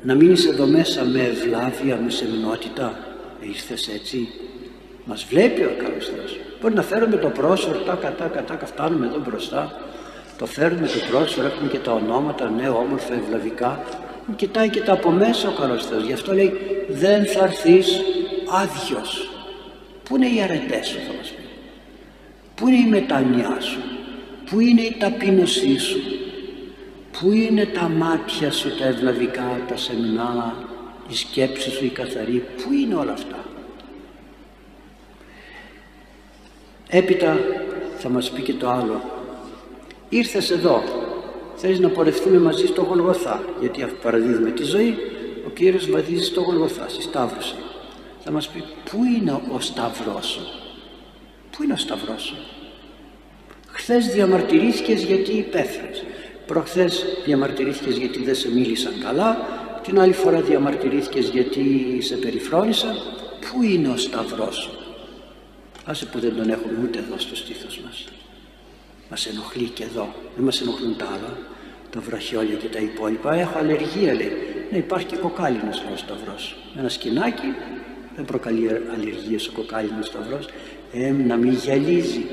[0.04, 3.00] να μείνεις εδώ μέσα με ευλάβεια, με σεμνότητα
[3.40, 4.30] ήρθες έτσι.
[5.06, 6.40] Μας βλέπει ο καλός Θεός.
[6.62, 9.72] Μπορεί να φέρουμε το πρόσωπο, τα κατά κατά, φτάνουμε εδώ μπροστά.
[10.38, 13.84] Το φέρνουμε το πρόσωπο, έχουμε και τα ονόματα, ναι, όμορφα, ευλαβικά.
[14.36, 16.04] Κοιτάει και τα από μέσα ο καλός Θεός.
[16.04, 16.54] Γι' αυτό λέει
[16.90, 18.02] δεν θα έρθεις
[18.52, 19.30] άδειος.
[20.04, 21.44] Πού είναι οι αρετές σου θα μας πει.
[22.56, 23.80] Πού είναι η μετανιά σου;
[24.50, 26.00] Πού είναι η ταπείνωσή σου;
[27.20, 30.56] Πού είναι τα μάτια σου τα ευλαβικά, τα σεμνά,
[31.10, 32.46] η σκέψη σου η καθαρή.
[32.64, 33.46] Πού είναι όλα αυτά;
[36.90, 37.40] Έπειτα
[37.98, 39.02] θα μας πει και το άλλο.
[40.10, 40.84] Ήρθες εδώ,
[41.56, 44.98] θέλεις να πορευτούμε μαζί στο Γολγοθά, γιατί παραδίδουμε τη ζωή,
[45.48, 47.56] ο Κύριος βαδίζει στο Γολγοθά, στη Σταύρωση.
[48.24, 50.42] Θα μας πει πού είναι ο Σταυρός σου,
[51.52, 52.36] πού είναι ο Σταυρός σου;
[53.68, 56.04] Χθες διαμαρτυρήθηκες γιατί υπέφερες.
[56.54, 59.38] Προχθές διαμαρτυρήθηκες γιατί δεν σε μίλησαν καλά.
[59.84, 62.96] Την άλλη φορά διαμαρτυρήθηκες γιατί σε περιφρόνησαν.
[63.40, 64.70] Πού είναι ο Σταυρός; Σου.
[65.86, 68.06] Άσε που δεν τον έχουμε ούτε εδώ στο στήθος μας.
[69.10, 70.16] Μας ενοχλεί και εδώ.
[70.36, 71.38] Δεν μας ενοχλούν τα άλλα.
[71.90, 73.34] Τα βραχιόλια και τα υπόλοιπα.
[73.34, 74.32] Έχω αλλεργία λέει.
[74.72, 76.56] Ναι υπάρχει και κοκάλινος ο Σταυρός.
[76.78, 77.54] Ένα σκηνάκι
[78.16, 80.46] δεν προκαλεί αλλεργίες ο κοκάλινος Σταυρός.
[80.94, 82.26] Ε, να μην γυαλίζει.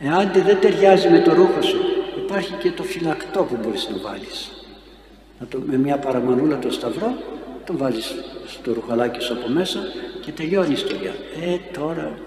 [0.00, 1.99] Εάν δεν ταιριάζει με το ρούχο σου
[2.30, 4.50] υπάρχει και το φυλακτό που μπορείς να βάλεις.
[5.40, 7.14] Να το, με μια παραμανούλα το σταυρό
[7.64, 8.14] τον βάλεις
[8.46, 9.78] στο ρουχαλάκι σου από μέσα
[10.20, 11.14] και τελειώνει η ιστορία.
[11.42, 12.18] Ε, τώρα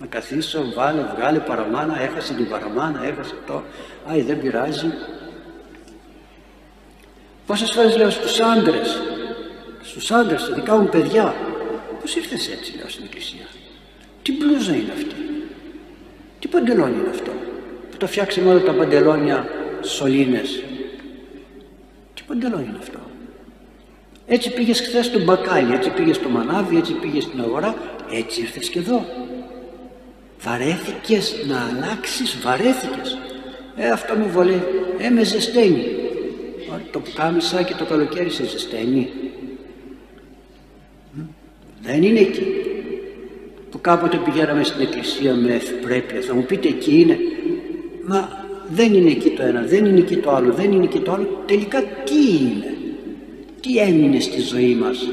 [0.00, 3.62] να καθίσω, βάλε, βγάλε παραμάνα, έχασε την παραμάνα, έχασε το.
[4.06, 4.92] Άι, δεν πειράζει.
[7.46, 9.02] Πόσες φορές λέω στους άντρες,
[9.82, 11.34] στους άντρες, στα δικά μου παιδιά,
[12.00, 13.46] πώς ήρθες έτσι λέω στην εκκλησία;
[14.22, 15.14] Τι μπλούζα είναι αυτή;
[16.38, 17.47] Τι παντελόνι είναι αυτό; που
[17.98, 19.48] το φτιάξαμε όλα τα παντελόνια
[19.82, 20.62] σωλήνες.
[22.14, 22.98] Τι παντελόνι είναι αυτό;
[24.26, 27.74] Έτσι πήγες χθες στο μπακάλι, έτσι πήγες στο μανάβι, έτσι πήγες στην αγορά,
[28.10, 29.04] έτσι ήρθες και εδώ.
[30.40, 33.18] Βαρέθηκες να αλλάξεις, βαρέθηκες.
[33.76, 34.64] Ε, αυτό μου βολεύει.
[34.98, 35.84] Ε, με ζεσταίνει.
[36.90, 39.10] Το κάμισα και το καλοκαίρι σε ζεσταίνει.
[41.82, 42.46] Δεν είναι εκεί
[43.70, 46.20] που κάποτε πηγαίναμε στην εκκλησία με ευπρέπεια.
[46.20, 47.18] Θα μου πείτε εκεί είναι.
[48.08, 51.12] Μα δεν είναι εκεί το ένα, δεν είναι εκεί το άλλο, δεν είναι εκεί το
[51.12, 51.42] άλλο.
[51.46, 52.76] Τελικά τι είναι;
[53.60, 55.08] Τι έμεινε στη ζωή μας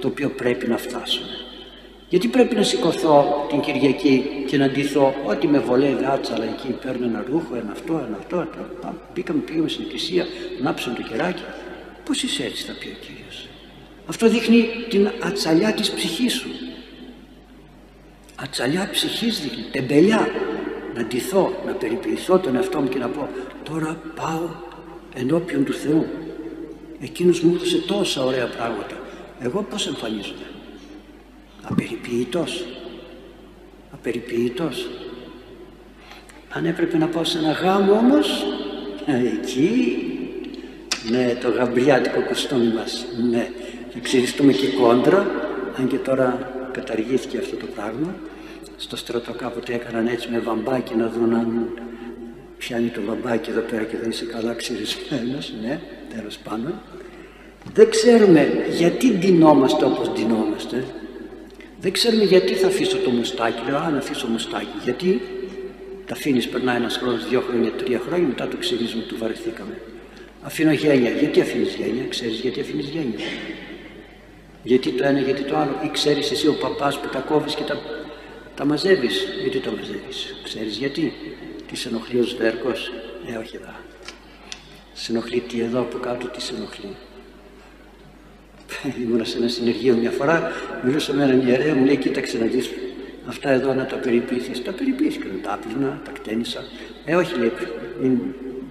[0.00, 1.28] το οποίο πρέπει να φτάσουμε;
[2.08, 7.06] Γιατί πρέπει να σηκωθώ την Κυριακή και να ντυθώ ό,τι με βολεύει άτσαλα εκεί, παίρνω
[7.06, 8.46] ένα ρούχο, ένα αυτό, ένα αυτό,
[9.12, 10.26] πήγαμε, πήγαμε στην εκκλησία,
[10.60, 11.42] ανάψαμε το κεράκι.
[12.04, 13.48] Πώς είσαι έτσι θα πει ο Κύριος;
[14.06, 16.48] Αυτό δείχνει την ατσαλιά της ψυχής σου
[18.36, 20.28] ατσαλιά ψυχής δείχνει, τεμπελιά
[20.94, 23.28] να ντυθώ, να περιποιηθώ τον εαυτό μου και να πω
[23.62, 24.48] τώρα πάω
[25.14, 26.06] ενώπιον του Θεού.
[27.00, 28.96] Εκείνος μου έδωσε τόσα ωραία πράγματα.
[29.40, 30.46] Εγώ πως εμφανίζομαι;
[31.62, 32.64] Απεριποιητός.
[33.92, 34.88] Απεριποιητός.
[36.48, 38.44] Αν έπρεπε να πάω σε ένα γάμο όμως
[39.06, 39.96] εκεί
[41.10, 43.50] ναι το γαμπριάτικο κουστούμι μας ναι.
[43.92, 45.26] Θα ξυριστούμε και κόντρα
[45.78, 48.14] αν και τώρα καταργήθηκε αυτό το πράγμα.
[48.76, 51.68] Στο στρατό κάποτε έκαναν έτσι με βαμπάκι να δουν αν
[52.58, 55.80] πιάνει το βαμπάκι εδώ πέρα και δεν είσαι καλά ξυρισμένος, ναι,
[56.16, 56.74] τέλος πάντων.
[57.74, 60.84] Δεν ξέρουμε γιατί ντυνόμαστε όπως ντυνόμαστε.
[61.80, 63.70] Δεν ξέρουμε γιατί θα αφήσω το μουστάκι.
[63.70, 64.78] Λέω, αν αφήσω μουστάκι.
[64.84, 65.20] Γιατί;
[66.06, 69.78] Τα αφήνεις, περνάει ένας χρόνος, δύο χρόνια, τρία χρόνια, μετά το ξυρίζουμε, του βαρεθήκαμε.
[70.42, 71.10] Αφήνω γένια.
[71.10, 73.24] Γιατί αφήνεις γένια, ξέρεις γιατί αφήνεις γένια.
[74.62, 75.80] Γιατί το ένα, γιατί το άλλο.
[75.84, 77.78] Ή ξέρεις εσύ ο παπάς που τα κόβεις και τα,
[78.54, 81.12] τα μαζεύεις; Γιατί το μαζεύεις; Ξέρεις γιατί;
[81.66, 82.92] Τι σε ενοχλεί ο σβέρκος.
[83.32, 83.72] Ε, όχι εδώ.
[84.92, 86.96] Σε ενοχλεί τι εδώ από κάτω, τι σε ενοχλεί;
[89.02, 90.52] Ήμουνα σε ένα συνεργείο μια φορά,
[90.84, 92.70] μιλούσα με έναν ιερέα, μου λέει κοίταξε να δεις
[93.26, 94.62] αυτά εδώ να τα περιποιηθείς.
[94.62, 96.64] Τα περιποιήθηκα, τα άπλυνα, τα κτένισα.
[97.04, 97.52] Ε, όχι λέει,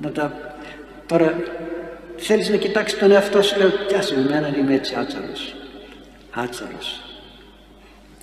[0.01, 0.55] να τα...
[1.05, 1.43] Τώρα
[2.17, 5.55] θέλεις να κοιτάξεις τον εαυτό σου, λέω, πιάσε με εμένα, είμαι έτσι άτσαρος
[6.33, 7.01] άτσαρος.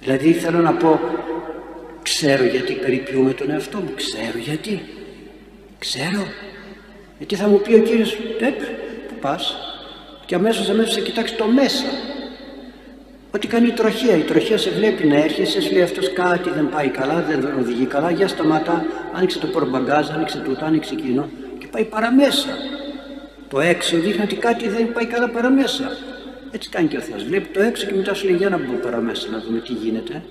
[0.00, 1.00] Δηλαδή θέλω να πω,
[2.14, 4.82] ξέρω γιατί περιποιούμε τον εαυτό μου, ξέρω γιατί.
[5.78, 6.22] Ξέρω.
[7.18, 8.58] Γιατί θα μου πει ο Κύριος, «Πεπ,
[9.08, 9.56] που πας»
[10.26, 11.84] και αμέσως αμέσως θα κοιτάξεις το μέσα.
[13.34, 14.16] Ό,τι κάνει η τροχία.
[14.16, 17.84] Η τροχία σε βλέπει να έρχεσαι, σου λέει αυτός κάτι δεν πάει καλά, δεν οδηγεί
[17.84, 22.56] καλά, για σταματά, άνοιξε το πορμπαγκάζ, άνοιξε τούτο, άνοιξε εκείνο και πάει παραμέσα.
[23.48, 25.90] Το έξω δείχνει ότι κάτι δεν πάει καλά παραμέσα.
[26.50, 27.24] Έτσι κάνει και ο Θεός.
[27.24, 29.72] Βλέπει το έξω και μετά σου λέει για να μπω παρά μέσα να δούμε τι
[29.72, 30.22] γίνεται.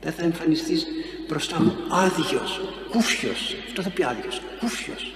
[0.00, 0.86] Δεν θα εμφανιστείς
[1.28, 3.56] μπροστά μου άδειος, κούφιος.
[3.66, 5.14] Αυτό θα πει άδειος, κούφιος.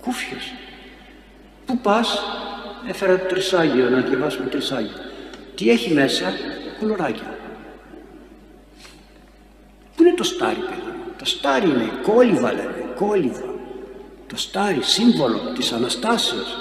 [0.00, 0.52] Κούφιος.
[1.66, 2.22] Πού πας,
[2.88, 4.96] έφερα το τρισάγιο να διαβάσουμε τρισάγιο.
[5.54, 6.32] Τι έχει μέσα,
[6.78, 7.38] κουλουράκια.
[9.96, 13.54] Πού είναι το στάρι, παιδί Το στάρι είναι κόλυβα, λέμε, κόλυβα.
[14.26, 16.56] Το στάρι, σύμβολο της Αναστάσεως.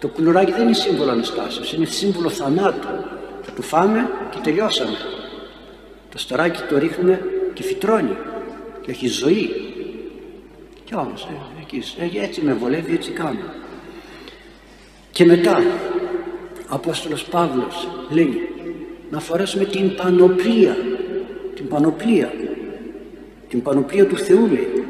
[0.00, 2.88] Το κουλουράκι δεν είναι σύμβολο Αναστάσεως, είναι σύμβολο θανάτου.
[3.42, 4.96] Θα του φάμε και τελειώσαμε.
[6.14, 7.20] Το σταράκι το ρίχνουμε
[7.54, 8.16] και φυτρώνει
[8.80, 9.50] και έχει ζωή.
[10.84, 11.28] Κι όμως,
[11.98, 13.52] ε, έτσι με βολεύει, έτσι κάνω.
[15.10, 15.62] Και μετά,
[16.58, 18.48] ο Απόστολος Παύλος λέει
[19.10, 20.76] να φορέσουμε την πανοπλία,
[21.54, 22.32] την πανοπλία,
[23.48, 24.84] την πανοπλία του Θεού λέει,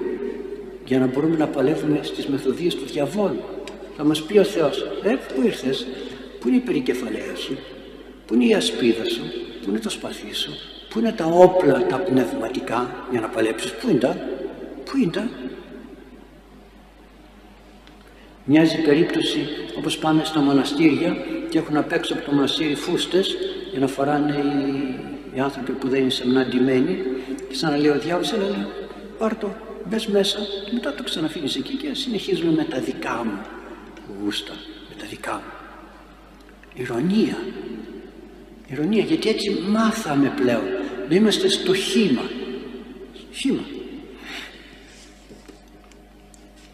[0.85, 3.43] για να μπορούμε να παλεύουμε στις μεθοδίες του διαβόλου.
[3.97, 5.87] Θα μας πει ο Θεός, ε, πού ήρθες,
[6.41, 7.59] πού είναι η περικεφαλαία σου,
[8.27, 9.23] πού είναι η ασπίδα σου,
[9.63, 10.53] πού είναι το σπαθί σου,
[10.95, 14.17] πού είναι τα όπλα τα πνευματικά για να παλέψεις, πού είναι τα,
[14.85, 15.29] πού είναι τα;
[18.45, 19.47] Μοιάζει περίπτωση
[19.79, 21.17] όπως πάνε στα μοναστήρια
[21.49, 23.37] και έχουν απ' έξω από το μοναστήρι φούστες
[23.71, 27.03] για να φοράνε οι, οι άνθρωποι που δεν είναι σεμναντημένοι
[27.49, 28.67] και σαν να λέει ο διάβολος, έλα λέει,
[29.19, 29.55] πάρ' το,
[29.89, 33.39] μπες μέσα και μετά το ξαναφύγεις εκεί και συνεχίζουμε με τα δικά μου
[34.23, 34.53] γούστα,
[34.89, 35.53] με τα δικά μου.
[36.75, 37.37] Ηρωνία.
[38.67, 40.65] Ηρωνία γιατί έτσι μάθαμε πλέον
[41.09, 42.31] να είμαστε στο χήμα.
[43.33, 43.65] Χήμα.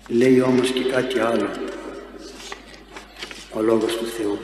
[0.09, 1.51] Λέει όμως και κάτι άλλο
[3.55, 4.39] ο Λόγος του Θεού.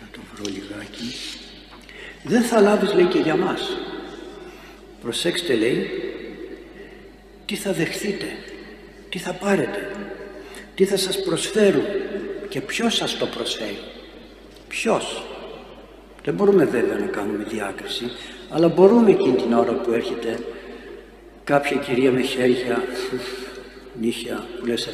[0.00, 1.14] Να το βρω λιγάκι.
[2.24, 3.76] Δεν θα λάβεις λέει και για μας.
[5.02, 5.90] Προσέξτε λέει
[7.46, 8.26] τι θα δεχθείτε,
[9.08, 9.90] τι θα πάρετε,
[10.74, 11.84] τι θα σας προσφέρουν
[12.56, 13.78] και ποιος σας το προσφέρει;
[14.68, 15.22] Ποιος;
[16.24, 18.10] Δεν μπορούμε βέβαια να κάνουμε διάκριση,
[18.50, 20.38] αλλά μπορούμε εκείνη την ώρα που έρχεται
[21.44, 22.84] κάποια κυρία με χέρια,
[24.00, 24.88] νύχια, που λες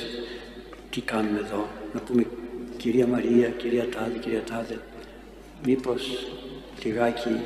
[0.90, 2.26] τι κάνουμε εδώ, να πούμε
[2.76, 4.78] κυρία Μαρία, κυρία Τάδε, κυρία Τάδε,
[5.64, 6.26] μήπως
[6.84, 7.40] λιγάκι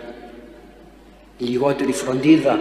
[1.39, 2.61] λιγότερη φροντίδα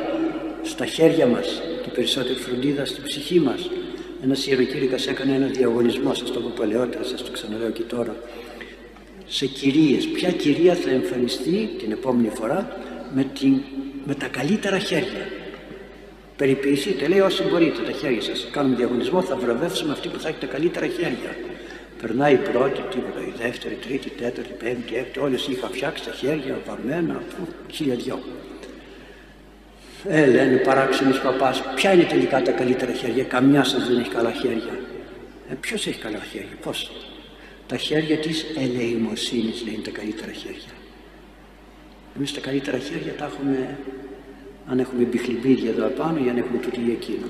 [0.64, 3.70] στα χέρια μας και περισσότερη φροντίδα στην ψυχή μας;
[4.26, 8.16] Ένας ιεροκήρυκας έκανε ένα διαγωνισμό, σας το πω παλαιότερα, σας το ξαναλέω και τώρα,
[9.26, 10.08] σε κυρίες.
[10.08, 12.78] Ποια κυρία θα εμφανιστεί την επόμενη φορά
[13.16, 13.62] με, την,
[14.06, 15.28] με τα καλύτερα χέρια;
[16.38, 18.48] Περιποιηθείτε, λέει όσοι μπορείτε τα χέρια σας.
[18.52, 21.36] Κάνουμε διαγωνισμό, θα βραβεύσουμε αυτή που θα έχει τα καλύτερα χέρια.
[22.02, 25.48] Περνάει η πρώτη, τίποτα, η δεύτερη, η τρίτη, η τέταρτη, η πέμπτη, η έκτη, όλες
[25.48, 27.24] είχα φτιάξει τα χέρια, βαμμένα,
[27.72, 28.20] χίλια δυο.
[30.08, 34.32] Ε, λένε παράξενος παπάς, ποια είναι τελικά τα καλύτερα χέρια, καμιά σας δεν έχει καλά
[34.32, 34.80] χέρια.
[35.50, 36.92] Ε, ποιος έχει καλά χέρια, πώς;
[37.68, 40.74] Τα χέρια της ελεημοσύνης λέει είναι τα καλύτερα χέρια.
[42.18, 43.78] Εμείς τα καλύτερα χέρια τα έχουμε,
[44.68, 47.26] αν έχουμε μπιχλιμπίδια εδώ απάνω ή αν έχουμε τούτη ή εκείνο.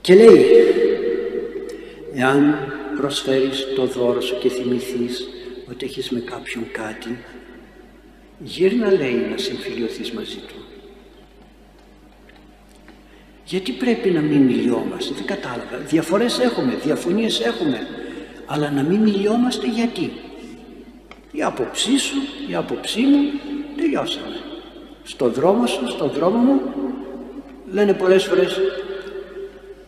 [0.00, 0.46] Και λέει,
[2.14, 5.28] εάν προσφέρεις το δώρο σου και θυμηθείς
[5.70, 7.18] ότι έχεις με κάποιον κάτι,
[8.38, 10.67] γύρνα λέει να συμφιλειωθείς μαζί του.
[13.48, 15.76] Γιατί πρέπει να μην μιλιόμαστε, δεν κατάλαβα.
[15.88, 17.78] Διαφορές έχουμε, διαφωνίες έχουμε,
[18.46, 20.12] αλλά να μην μιλιόμαστε γιατί;
[21.32, 22.16] Η άποψή σου,
[22.48, 23.18] η άποψή μου,
[23.76, 24.40] τελειώσαμε.
[25.02, 26.60] Στο δρόμο σου, στο δρόμο μου,
[27.72, 28.60] λένε πολλές φορές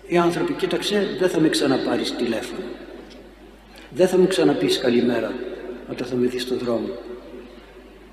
[0.06, 2.66] οι άνθρωποι, κοίταξε, δεν θα με ξαναπάρεις τηλέφωνο.
[3.90, 5.32] Δεν θα μου ξαναπείς καλημέρα
[5.90, 6.88] όταν θα με δεις στον δρόμο.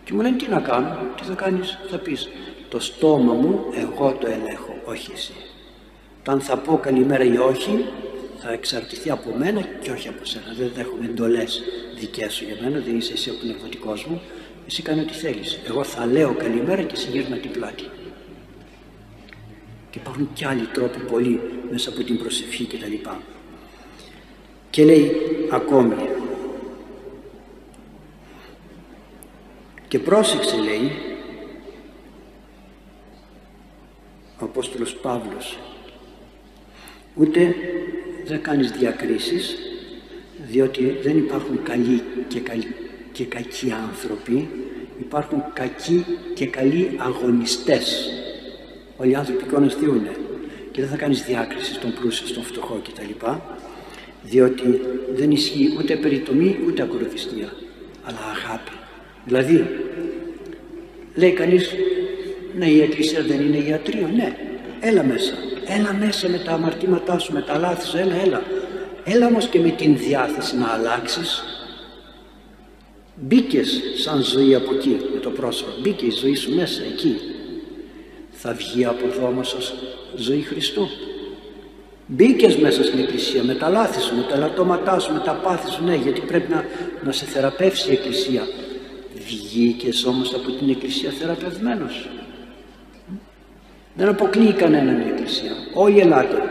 [0.04, 2.30] Και μου λένε τι να κάνω, τι θα κάνεις, θα πεις
[2.70, 5.34] το στόμα μου εγώ το ελέγχω, όχι εσύ.
[6.26, 7.86] αν θα πω καλημέρα ή όχι,
[8.40, 10.54] θα εξαρτηθεί από μένα και όχι από σένα.
[10.58, 11.62] Δεν δέχομαι εντολές
[12.00, 14.22] δικές σου για μένα, δεν είσαι εσύ ο πνευματικός μου.
[14.68, 15.60] Εσύ κάνει ό,τι θέλεις.
[15.68, 17.84] Εγώ θα λέω καλημέρα και εσύ γύρνα την πλάτη.
[19.90, 22.92] Και υπάρχουν και άλλοι τρόποι πολύ μέσα από την προσευχή κτλ.
[22.92, 23.10] Και,
[24.70, 25.12] και λέει
[25.52, 25.96] ακόμη
[29.88, 30.92] και πρόσεξε λέει
[34.40, 35.58] ο Απόστολος Παύλος.
[37.16, 37.56] Ούτε
[38.26, 39.56] δεν κάνεις διακρίσεις
[40.48, 42.76] διότι δεν υπάρχουν καλοί και, καλοί
[43.12, 44.50] και κακοί άνθρωποι
[45.00, 48.10] υπάρχουν κακοί και καλοί αγωνιστές.
[48.98, 50.16] Όλοι οι άνθρωποι εικόνες Θεού είναι;
[50.72, 53.26] Και δεν θα κάνεις διάκριση στον πλούσιο, στον φτωχό κτλ.
[54.24, 54.82] Διότι
[55.16, 57.54] δεν ισχύει ούτε περιτομή ούτε ακολουθιστία
[58.04, 58.72] αλλά αγάπη.
[59.26, 59.66] Δηλαδή
[61.16, 61.74] λέει κανείς
[62.58, 64.38] ναι η εκκλησία δεν είναι ιατρείο ναι.
[64.80, 65.34] Έλα μέσα.
[65.66, 67.98] Έλα μέσα με τα αμαρτήματά σου με τα λάθη σου.
[67.98, 68.42] Έλα έλα.
[69.04, 71.44] Έλα όμως και με την διάθεση να αλλάξεις.
[73.16, 75.72] Μπήκες σαν ζωή από εκεί με το πρόσωπο.
[75.82, 77.16] Μπήκε η ζωή σου μέσα εκεί.
[78.32, 79.74] Θα βγει από εδώ όμως ως
[80.16, 80.88] ζωή Χριστού.
[82.08, 85.72] Μπήκες μέσα στην εκκλησία με τα λάθη σου, με τα λατώματά σου, με τα πάθη
[85.72, 86.66] σου, ναι, γιατί πρέπει να,
[87.04, 88.48] να σε θεραπεύσει η εκκλησία.
[89.26, 92.10] Βγήκες όμως από την εκκλησία θεραπευμένος.
[93.98, 95.52] Δεν αποκλείει κανέναν η εκκλησία.
[95.74, 96.42] Όλοι ελάτε.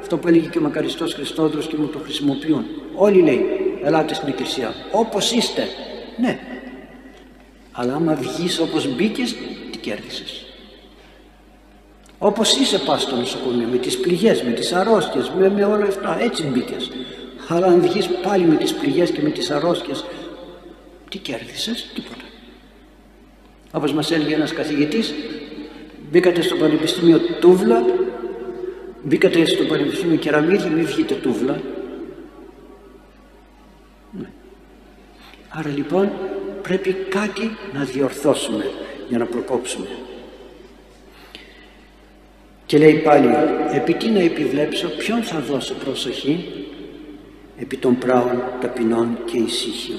[0.00, 2.64] Αυτό που έλεγε και ο Μακαριστός Χριστόδρος και μου το χρησιμοποιούν.
[2.94, 3.46] Όλοι λέει,
[3.82, 4.74] ελάτε στην εκκλησία.
[4.92, 5.66] Όπως είστε.
[6.16, 6.38] Ναι.
[7.72, 9.34] Αλλά άμα βγεις όπως μπήκες,
[9.70, 10.44] τι κέρδισες.
[12.18, 16.18] Όπως είσαι πας στο νοσοκομείο, με τις πληγές, με τις αρρώστιες, με, με όλα αυτά,
[16.20, 16.90] έτσι μπήκες.
[17.48, 20.04] Αλλά αν βγεις πάλι με τις πληγές και με τις αρρώστιες,
[21.10, 22.24] τι κέρδισες, τίποτα.
[23.72, 25.14] Όπως μας έλεγε ένας καθηγητής,
[26.10, 27.84] μπήκατε στο Πανεπιστήμιο Τούβλα,
[29.02, 31.60] μπήκατε στο Πανεπιστήμιο Κεραμίδη, μην βγείτε Τούβλα.
[34.18, 34.30] Ναι.
[35.48, 36.10] Άρα λοιπόν
[36.62, 38.70] πρέπει κάτι να διορθώσουμε
[39.08, 39.86] για να προκόψουμε.
[42.66, 43.28] Και λέει πάλι,
[43.72, 46.64] επί τι να επιβλέψω, ποιον θα δώσω προσοχή,
[47.58, 49.98] επί των πράων, ταπεινών και ησύχιων.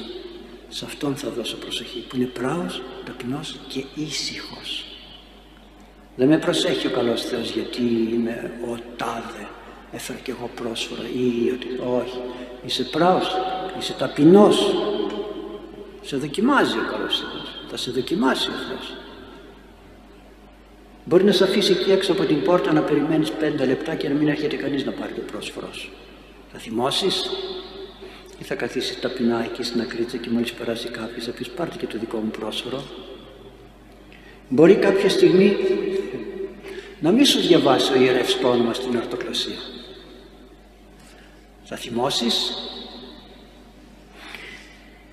[0.70, 4.97] Σε αυτόν θα δώσω προσοχή, που είναι πράος, ταπεινός και ήσυχος.
[6.18, 7.82] Δεν με προσέχει ο καλός Θεός γιατί
[8.14, 9.48] είμαι ο τάδε,
[9.92, 11.68] έφερα και εγώ πρόσφορα ή ότι
[12.00, 12.22] όχι.
[12.66, 13.36] Είσαι πράος,
[13.80, 14.76] είσαι ταπεινός.
[16.02, 18.98] Σε δοκιμάζει ο καλός Θεός, θα σε δοκιμάσει ο Θεός.
[21.06, 24.16] Μπορεί να σε αφήσει εκεί έξω από την πόρτα να περιμένεις πέντε λεπτά και να
[24.16, 25.90] μην έρχεται κανείς να πάρει το πρόσφορό σου.
[26.52, 27.30] Θα θυμώσεις;
[28.40, 31.88] Ή θα καθίσεις ταπεινά εκεί στην ακρίτσα και μόλις περάσει κάποιος θα πεις πάρτε και
[31.88, 32.84] το δικό μου πρόσφορο.
[34.50, 35.56] Μπορεί κάποια στιγμή
[37.00, 39.58] να μην σου διαβάσει ο ιερεύς το όνομα στην αρτοκλασία.
[41.64, 42.54] Θα θυμώσεις;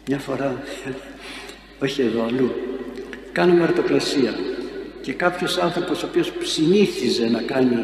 [0.09, 0.63] Μια φορά,
[1.83, 2.53] όχι εδώ αλλού,
[3.33, 4.35] κάνουμε αρτοκλασία
[5.03, 7.77] και κάποιος άνθρωπος ο οποίος συνήθιζε να κάνει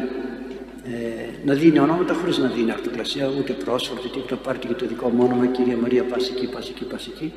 [0.83, 4.85] ε, να δίνει ονόματα χωρίς να δίνει αυτοκλασία ούτε πρόσφορο ούτε το πάρει και το
[4.85, 7.33] δικό μου όνομα κυρία Μαρία πας εκεί, πας εκεί, πας εκεί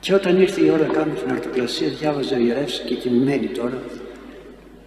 [0.00, 3.82] και όταν ήρθε η ώρα να κάνουμε την αρτοκλασία διάβαζε ο ιερεύς και κοιμημένη τώρα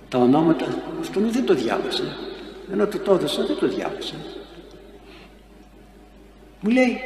[0.10, 0.66] τα ονόματα
[1.00, 2.04] αυτόν δεν το διάβασε
[2.72, 4.16] ενώ του το έδωσα δεν το διάβασε
[6.60, 6.98] μου λέει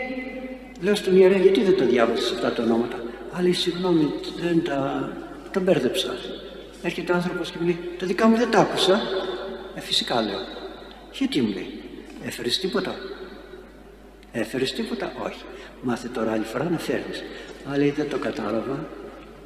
[0.82, 2.98] λέω στον ιερέα γιατί δεν το διάβασες αυτά τα ονόματα;
[3.32, 5.12] Αλλά συγγνώμη δεν τα,
[5.52, 6.14] τα μπέρδεψα
[6.82, 9.02] Έρχεται ο άνθρωπος και μου λέει: Τα δικά μου δεν τα άκουσα.
[9.76, 10.40] Ε, φυσικά λέω.
[11.12, 11.82] Γιατί μου λέει:
[12.26, 12.96] Έφερες τίποτα.
[14.32, 15.12] Έφερες τίποτα.
[15.26, 15.44] Όχι.
[15.82, 17.24] Μάθε τώρα άλλη φορά να φέρνεις.
[17.72, 18.88] Αλλά δεν το κατάλαβα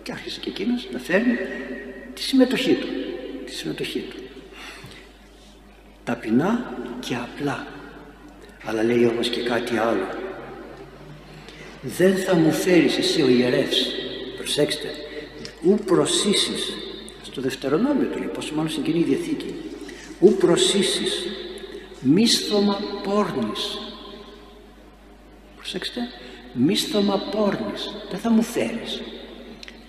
[0.04, 1.38] και άρχισε και εκείνος να φέρνει
[2.14, 2.88] τη συμμετοχή του.
[3.46, 4.18] Τη συμμετοχή του.
[6.04, 7.68] Ταπεινά και απλά.
[8.66, 10.08] Αλλά λέει όμως και κάτι άλλο.
[11.82, 13.88] Δεν θα μου φέρεις εσύ ο ιερεύς,
[14.38, 14.90] προσέξτε,
[15.64, 16.74] ου προσίσεις
[17.22, 19.56] στο δευτερονόμιο του λέει, πόσο μάλλον στην Κοινή Διαθήκη.
[20.20, 21.28] Ου προσίσεις
[22.00, 23.78] μίσθωμα πόρνης.
[25.58, 26.02] Προσέξτε,
[26.54, 27.96] μίσθωμα πόρνης.
[28.10, 29.02] Δεν θα μου φέρεις.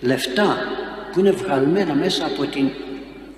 [0.01, 0.57] Λεφτά
[1.11, 2.69] που είναι βγαλμένα μέσα από την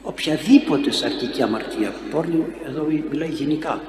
[0.01, 1.93] οποιαδήποτε σαρκική αμαρτία.
[2.11, 3.81] Πόρνη εδώ μιλάει γενικά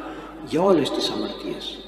[0.49, 1.79] για όλες τις αμαρτίες.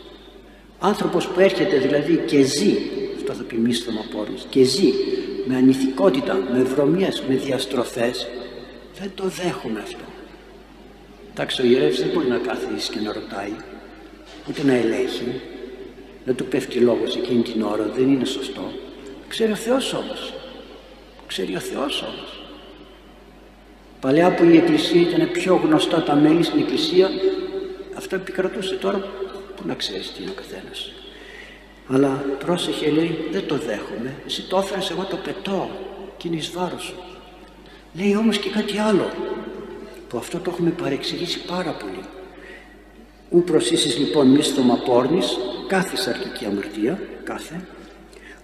[0.78, 2.76] Άνθρωπος που έρχεται δηλαδή και ζει,
[3.16, 4.92] αυτό θα πει μίσθωμα πόρνης, και ζει
[5.46, 8.26] με ανηθικότητα, με βρωμιές, με διαστροφές
[9.00, 10.04] δεν το δέχομαι αυτό.
[11.30, 13.52] Εντάξει, ο ιερεύς δεν μπορεί να κάθίσει και να ρωτάει,
[14.48, 15.40] ούτε να ελέγχει,
[16.28, 18.72] δεν του πέφτει λόγος εκείνη την ώρα, δεν είναι σωστό.
[19.28, 20.34] Ξέρει ο Θεός όμως.
[21.26, 22.42] Ξέρει ο Θεός όμως.
[24.00, 27.08] Παλιά που η Εκκλησία ήταν πιο γνωστά τα μέλη στην Εκκλησία,
[27.96, 28.98] αυτό επικρατούσε τώρα
[29.56, 30.92] που να ξέρεις τι είναι ο καθένας.
[31.88, 34.14] Αλλά πρόσεχε λέει δεν το δέχομαι.
[34.26, 35.70] Εσύ το έφερες εγώ το πετώ
[36.16, 36.94] και είναι εις βάρος σου.
[37.94, 39.10] Λέει όμως και κάτι άλλο
[40.08, 42.04] που αυτό το έχουμε παρεξηγήσει πάρα πολύ.
[43.30, 47.60] Ου προσίσεις λοιπόν μίσθωμα πόρνης κάθε σαρκική αμαρτία, κάθε,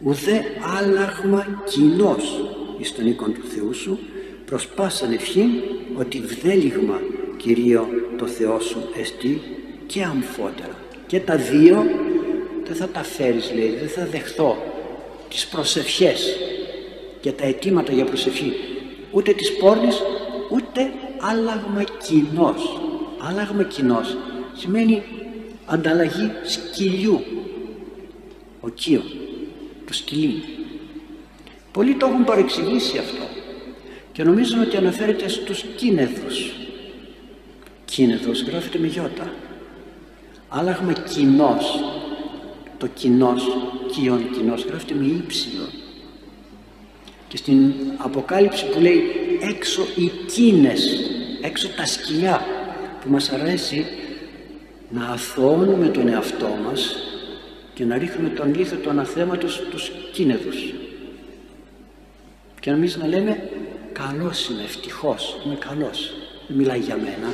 [0.03, 0.45] ουδέ
[0.79, 3.99] άλλαγμα κοινός εις τον οίκον του Θεού σου
[4.47, 5.45] προς πάσαν ευχή
[5.99, 7.01] ότι βδέλιγμα
[7.37, 9.41] Κυρίω το Θεό σου εστί
[9.87, 10.77] και αμφότερα.
[11.07, 11.85] Και τα δύο
[12.65, 14.57] δεν θα τα φέρεις λέει, δεν θα δεχθώ
[15.29, 16.39] τις προσευχές
[17.21, 18.53] και τα αιτήματα για προσευχή
[19.11, 20.03] ούτε τις πόρνης
[20.51, 22.81] ούτε άλλαγμα κοινός.
[23.29, 24.17] Άλλαγμα κοινός
[24.57, 25.03] σημαίνει
[25.67, 27.21] ανταλλαγή σκυλιού.
[28.61, 29.03] Ο κύο,
[29.87, 30.43] το σκυλί.
[31.73, 33.23] Πολλοί το έχουν παρεξηγήσει αυτό
[34.13, 36.53] και νομίζουν ότι αναφέρεται στους κίνεδους.
[37.85, 39.33] Κίνεδος γράφεται με γιώτα.
[40.49, 41.79] Άλλαγμα κοινός
[42.85, 43.45] το κοινός,
[43.93, 45.69] κοιον κοινός, γράφεται με ύψιλον.
[47.29, 49.03] Και στην Αποκάλυψη που λέει
[49.41, 51.11] έξω οι κίνες,
[51.43, 52.47] έξω τα σκυλιά
[53.01, 53.87] που μας αρέσει
[54.95, 56.97] να αθώνουμε τον εαυτό μας
[57.75, 60.75] και να ρίχνουμε τον λίθο του αναθέματος στους κίνεδους
[62.61, 63.51] και εμείς να λέμε
[63.93, 66.15] καλός είμαι, ευτυχώς, είμαι καλός
[66.49, 67.33] δεν μιλάει για μένα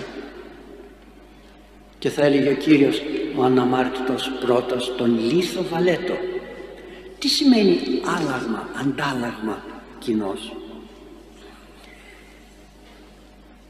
[1.98, 3.02] και θα έλεγε ο Κύριος
[3.36, 6.14] ο αναμάρτητος πρώτος τον λίθο βαλέτο
[7.18, 7.78] τι σημαίνει
[8.18, 9.64] άλλαγμα, αντάλλαγμα
[9.98, 10.54] κοινός;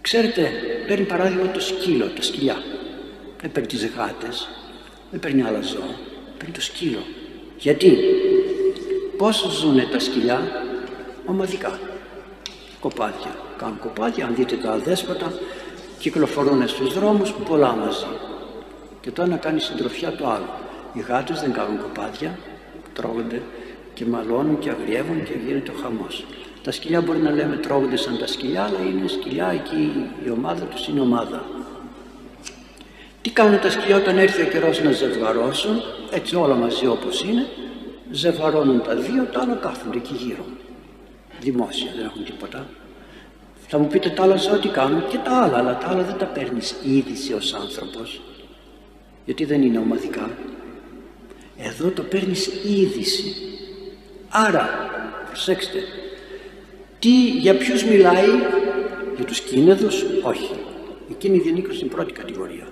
[0.01, 0.51] Ξέρετε
[0.87, 2.57] παίρνει παράδειγμα το σκύλο, τα σκυλιά
[3.41, 4.49] δεν παίρνει τις γάτες
[5.11, 6.09] δεν παίρνει άλλα ζώα
[6.41, 7.03] παίρνει το σκύλο.
[7.59, 7.99] Γιατί;
[9.17, 10.41] Πόσο ζουν τα σκυλιά;
[11.27, 11.79] Ομαδικά.
[12.81, 13.37] Κοπάδια.
[13.59, 15.33] Κάνουν κοπάδια αν δείτε τα αδέσποτα
[15.99, 18.07] κυκλοφορούν στους δρόμους πολλά μαζί.
[19.01, 20.49] Και το ένα κάνει συντροφιά το άλλο.
[20.93, 22.39] Οι γάτες δεν κάνουν κοπάδια
[22.93, 23.43] τρώγονται
[23.95, 26.25] και μαλώνουν και αγριεύουν και γίνεται ο χαμός.
[26.63, 29.93] Τα σκυλιά μπορεί να λέμε τρώγονται σαν τα σκυλιά αλλά είναι σκυλιά εκεί
[30.25, 31.60] η ομάδα τους είναι ομάδα
[33.23, 37.47] τι κάνουν τα σκυλιά όταν έρθει ο καιρός να ζευγαρώσουν έτσι όλα μαζί όπως είναι
[38.11, 40.45] ζευγαρώνουν τα δύο τα άλλα κάθονται εκεί γύρω.
[41.41, 42.67] Δημόσια δεν έχουν τίποτα.
[43.69, 46.17] Θα μου πείτε τα άλλα ζώα τι κάνουν και τα άλλα αλλά τα άλλα δεν
[46.17, 48.21] τα παίρνεις είδηση ως άνθρωπος
[49.25, 50.31] γιατί δεν είναι ομαδικά.
[51.57, 53.35] Εδώ το παίρνεις είδηση.
[54.29, 54.69] Άρα
[55.27, 55.79] προσέξτε
[56.99, 58.29] τι, για ποιους μιλάει
[59.17, 60.51] για τους κίνεδους όχι.
[61.11, 62.70] Εκείνοι διανύκουν στην πρώτη κατηγορία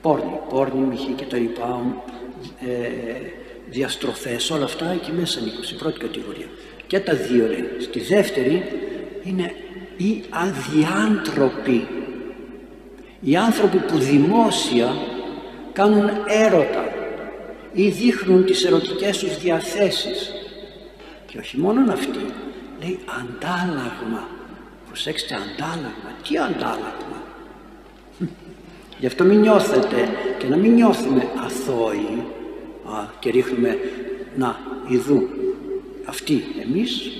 [0.00, 2.02] πόρνη, πόρνη, μυχή και τα λοιπά
[2.68, 2.88] ε,
[3.70, 6.46] διαστροφές όλα αυτά εκεί μέσα ανήκουν στην πρώτη κατηγορία.
[6.86, 8.64] Και τα δύο λέει στη δεύτερη
[9.22, 9.52] είναι
[9.96, 11.86] οι αδιάντροποι.
[13.20, 14.94] Οι άνθρωποι που δημόσια
[15.72, 16.84] κάνουν έρωτα
[17.72, 20.32] ή δείχνουν τις ερωτικές τους διαθέσεις.
[21.26, 22.18] Και όχι μόνο αυτοί
[22.80, 24.28] λέει αντάλλαγμα.
[24.86, 26.10] Προσέξτε αντάλλαγμα.
[26.28, 27.07] Τι αντάλλαγμα;
[28.98, 32.22] Γι' αυτό μην νιώθετε και να μην νιώθουμε αθώοι
[32.84, 33.78] α, και ρίχνουμε
[34.36, 34.56] να
[34.88, 35.28] ειδού
[36.04, 37.10] αυτοί εμείς.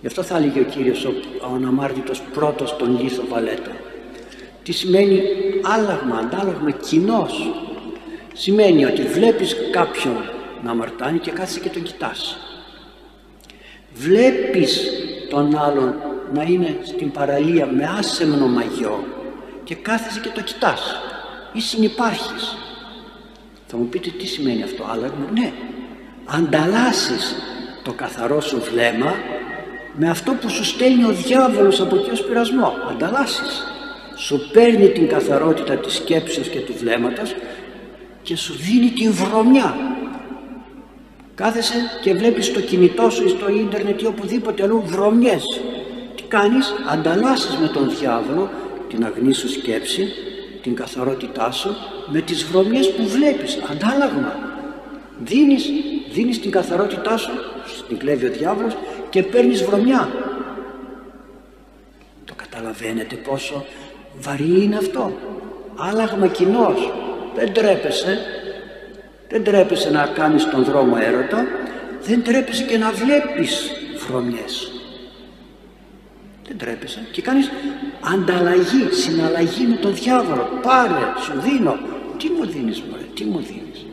[0.00, 1.12] Γι' αυτό θα έλεγε ο Κύριος ο,
[1.50, 3.70] ο αναμάρτητος πρώτος τον λίθο βαλέτο
[4.64, 5.22] τι σημαίνει
[5.62, 7.52] άλλαγμα, αντάλλαγμα κοινός;
[8.32, 10.16] σημαίνει ότι βλέπεις κάποιον
[10.62, 12.36] να αμαρτάνει και κάθεσαι και τον κοιτάς.
[13.94, 14.90] Βλέπεις
[15.30, 15.94] τον άλλον
[16.34, 19.04] να είναι στην παραλία με άσεμνο μαγιό
[19.64, 21.00] και κάθεσαι και το κοιτάς.
[21.52, 22.56] Ή συνυπάρχεις
[23.66, 25.52] θα μου πείτε τι σημαίνει αυτό άλλαγμα ναι.
[26.24, 27.34] Ανταλλάσσεις
[27.82, 29.14] το καθαρό σου βλέμμα
[29.96, 32.72] με αυτό που σου στέλνει ο διάβολος από εκεί ως πειρασμό.
[32.90, 33.64] Ανταλλάσσεις.
[34.16, 37.34] Σου παίρνει την καθαρότητα της σκέψης και του βλέμματος
[38.22, 39.76] και σου δίνει την βρωμιά.
[41.34, 45.44] Κάθεσαι και βλέπεις το κινητό σου ή στο ίντερνετ ή οπουδήποτε αλλού βρωμιές.
[46.14, 48.50] Τι κάνεις; Ανταλλάσσεις με τον διάβολο
[48.94, 50.08] την αγνή σου σκέψη
[50.62, 51.76] την καθαρότητά σου
[52.06, 54.34] με τις βρωμιές που βλέπεις αντάλλαγμα.
[55.18, 55.70] Δίνεις,
[56.12, 57.30] δίνεις την καθαρότητά σου
[57.78, 58.76] στην κλέβει ο διάβολος
[59.10, 60.08] και παίρνεις βρωμιά.
[62.24, 63.64] Το καταλαβαίνετε πόσο
[64.18, 65.12] βαρύ είναι αυτό.
[65.76, 66.92] Άλλαγμα κοινός.
[67.34, 68.18] δεν τρέπεσαι.
[69.28, 71.46] Δεν τρέπεσαι να κάνεις τον δρόμο έρωτα.
[72.02, 73.70] Δεν τρέπεσαι και να βλέπεις
[74.06, 74.72] βρωμιές
[76.48, 77.06] δεν τρέπεσαι.
[77.12, 77.50] Και κάνεις
[78.14, 80.48] ανταλλαγή, συναλλαγή με τον διάβολο.
[80.62, 81.78] Πάρε, σου δίνω.
[82.18, 83.86] Τι μου δίνεις μωρέ, τι μου δίνεις;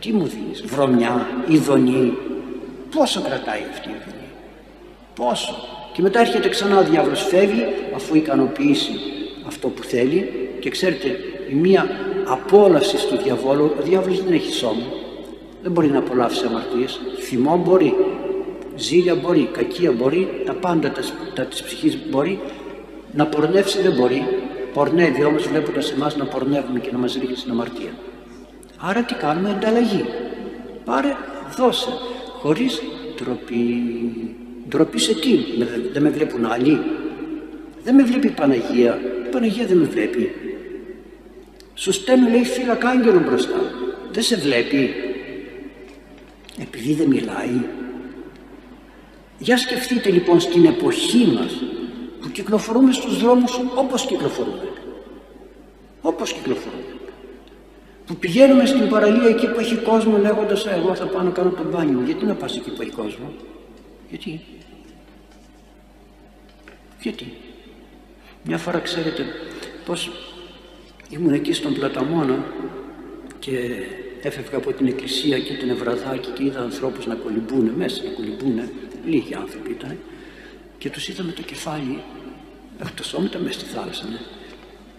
[0.00, 2.12] Τι μου δίνεις, βρωμιά, ειδονή;
[2.96, 4.28] Πόσο κρατάει αυτή η ειδονή;
[5.14, 5.54] Πόσο;
[5.92, 7.64] Και μετά έρχεται ξανά ο διάβολος φεύγει
[7.94, 8.92] αφού ικανοποιήσει
[9.46, 10.48] αυτό που θέλει.
[10.60, 11.08] Και ξέρετε
[11.50, 11.86] η μία
[12.26, 14.86] απόλαυση του διαβόλου ο διάβολος δεν έχει σώμα.
[15.62, 17.00] Δεν μπορεί να απολαύσει αμαρτίες.
[17.18, 17.94] Θυμό μπορεί
[18.78, 21.00] ζήλια μπορεί, κακία μπορεί τα πάντα τα,
[21.34, 22.40] τα της ψυχής μπορεί
[23.12, 24.22] να πορνεύσει δεν μπορεί
[24.72, 27.92] πορνεύει όμως βλέποντας εμάς να πορνεύουμε και να μας ρίχνει στην αμαρτία.
[28.78, 30.04] Άρα τι κάνουμε ανταλλαγή.
[30.84, 31.16] Πάρε
[31.56, 31.88] δώσε
[32.40, 32.82] χωρίς
[33.16, 33.82] ντροπή.
[34.68, 35.38] Ντροπή σε τι
[35.92, 36.80] δεν με βλέπουν άλλοι.
[37.84, 39.00] Δεν με βλέπει η Παναγία.
[39.26, 40.32] Η Παναγία δεν με βλέπει.
[41.74, 43.60] Σου στέλνει λέει φύλακα άγγελο μπροστά.
[44.12, 44.94] Δεν σε βλέπει.
[46.60, 47.60] Επειδή δεν μιλάει
[49.38, 51.62] για σκεφτείτε λοιπόν στην εποχή μας
[52.20, 54.68] που κυκλοφορούμε στους δρόμους όπως κυκλοφορούμε.
[56.00, 56.82] Όπως κυκλοφορούμε.
[58.06, 61.64] Που πηγαίνουμε στην παραλία εκεί που έχει κόσμο λέγοντας εγώ θα πάω να κάνω το
[61.70, 63.32] μπάνιο γιατί να πας εκεί που έχει κόσμο;
[64.10, 64.40] Γιατί;
[67.00, 67.32] Γιατί;
[68.42, 69.24] Μια φορά ξέρετε
[69.84, 70.10] πως
[71.08, 72.44] ήμουν εκεί στον Πλαταμόνα
[73.38, 73.58] και
[74.22, 78.70] έφευγα από την εκκλησία και την Ευραδάκη και είδα ανθρώπους να κολυμπούνε μέσα, να κολυμπούνε,
[79.08, 79.98] λίγοι άνθρωποι ήταν
[80.78, 82.02] και τους είδα με το κεφάλι,
[82.94, 84.20] το σώμα ήταν μέσα στη θάλασσα, ναι.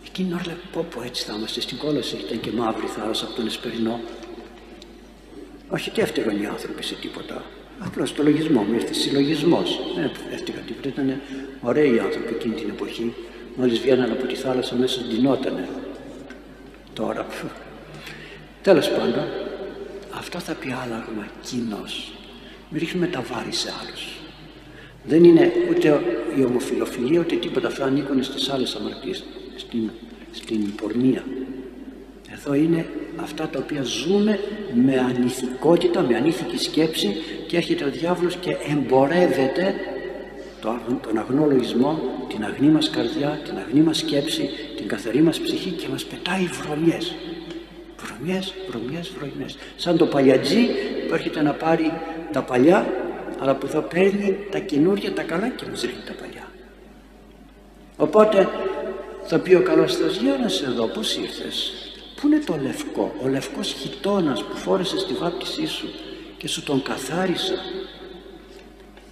[0.05, 3.25] Εκείνη την ώρα λέει πω πω έτσι θα είμαστε στην κόλαση ήταν και μαύρη θάλασσα
[3.25, 3.99] από τον Εσπερινό
[5.69, 7.43] όχι και έφταιγαν οι άνθρωποι σε τίποτα
[7.79, 9.79] Απλώς το λογισμό μου ήρθε συλλογισμός.
[9.95, 10.87] Δεν έφταιγαν τίποτα.
[10.87, 11.21] Ήταν
[11.61, 13.13] ωραίοι οι άνθρωποι εκείνη την εποχή.
[13.55, 15.69] Μόλις βγαίνανε από τη θάλασσα μέσα ντυνότανε.
[16.93, 17.27] Τώρα.
[18.61, 19.25] Τέλος πάντων,
[20.13, 21.83] αυτό θα πει άλλαγμα κοινό.
[22.69, 24.17] Μην ρίχνουμε τα βάρη σε άλλους.
[25.03, 26.01] Δεν είναι ούτε
[26.37, 29.23] η ομοφιλοφιλία ούτε τίποτα αυτά ανήκουν στις άλλες αμαρτίες,
[29.55, 29.89] στην,
[30.31, 31.23] στην πορνεία.
[32.33, 34.39] Εδώ είναι αυτά τα οποία ζούμε
[34.73, 37.15] με ανηθικότητα, με ανήθικη σκέψη
[37.47, 39.75] και έρχεται ο διάβολος και εμπορεύεται
[41.01, 41.99] τον αγνό λογισμό,
[42.29, 46.43] την αγνή μας καρδιά, την αγνή μας σκέψη, την καθαρή μας ψυχή και μας πετάει
[46.43, 47.15] βρωμιές.
[47.97, 49.57] Βρωμιές, βρωμιές, βρωμιές.
[49.75, 50.67] Σαν το παλιατζή
[51.07, 51.91] που έρχεται να πάρει
[52.31, 52.87] τα παλιά
[53.39, 56.47] αλλά που θα παίρνει τα καινούργια, τα καλά και μας ρίχνει τα παλιά.
[57.97, 58.49] Οπότε
[59.25, 61.73] θα πει ο καλός Θεός, για να σε δω πώς ήρθες;
[62.15, 65.87] Πού είναι το λευκό, ο λευκός χιτώνας που φόρεσε στη βάπτισή σου
[66.37, 67.55] και σου τον καθάρισα.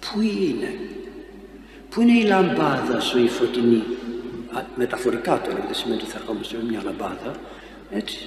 [0.00, 0.78] Πού είναι,
[1.90, 3.82] πού είναι η λαμπάδα σου η φωτεινή;
[4.52, 7.34] Α, μεταφορικά τώρα δεν σημαίνει ότι θα ερχόμαστε με μια λαμπάδα.
[7.90, 8.18] Έτσι.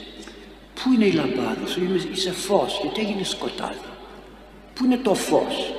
[0.73, 1.81] Πού είναι η λαμπάδα σου,
[2.11, 3.90] είσαι φως, γιατί έγινε σκοτάδι.
[4.73, 5.73] Πού είναι το φως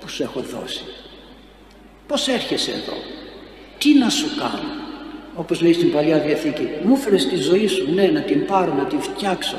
[0.00, 0.84] που σου έχω δώσει;
[2.06, 2.96] Πώς έρχεσαι εδώ,
[3.78, 4.82] τι να σου κάνω;
[5.36, 8.84] Όπως λέει στην Παλιά Διαθήκη, μου έφερες τη ζωή σου, ναι, να την πάρω, να
[8.84, 9.56] την φτιάξω.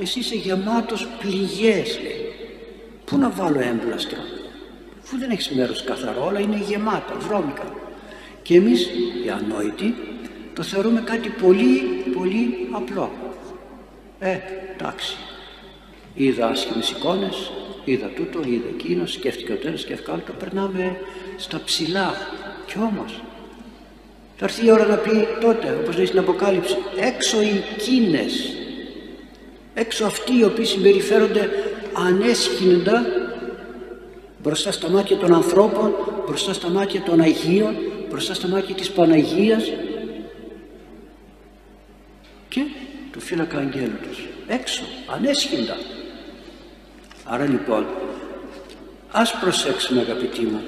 [0.00, 2.32] Εσύ είσαι γεμάτος πληγές, λέει.
[3.04, 4.18] Πού να βάλω έμπλαστρο,
[5.02, 7.74] αφού δεν έχεις μέρος καθαρό, όλα είναι γεμάτα, βρώμικα.
[8.42, 8.84] Και εμείς,
[9.24, 9.94] οι ανόητοι,
[10.54, 11.82] το θεωρούμε κάτι πολύ,
[12.14, 13.12] πολύ απλό.
[14.18, 14.38] Ε,
[14.76, 15.16] εντάξει.
[16.14, 17.50] Είδα άσχημες εικόνες,
[17.90, 20.96] είδα τούτο, είδα εκείνο, σκέφτηκα το ένα, σκέφτηκα άλλος, το περνάμε
[21.36, 22.14] στα ψηλά.
[22.66, 23.22] Κι όμως,
[24.36, 28.56] θα έρθει η ώρα να πει τότε, όπως λέει στην Αποκάλυψη, έξω οι κίνες,
[29.74, 31.50] έξω αυτοί οι οποίοι συμπεριφέρονται
[31.92, 33.06] ανέσχυντα
[34.42, 35.94] μπροστά στα μάτια των ανθρώπων,
[36.26, 37.76] μπροστά στα μάτια των Αγίων,
[38.10, 39.72] μπροστά στα μάτια της Παναγίας
[42.48, 42.60] και
[43.12, 44.26] του φύλακα αγγέλου τους.
[44.46, 45.76] Έξω, ανέσχυντα.
[47.28, 47.86] Άρα λοιπόν,
[49.10, 50.60] ας προσέξουμε αγαπητοί μου,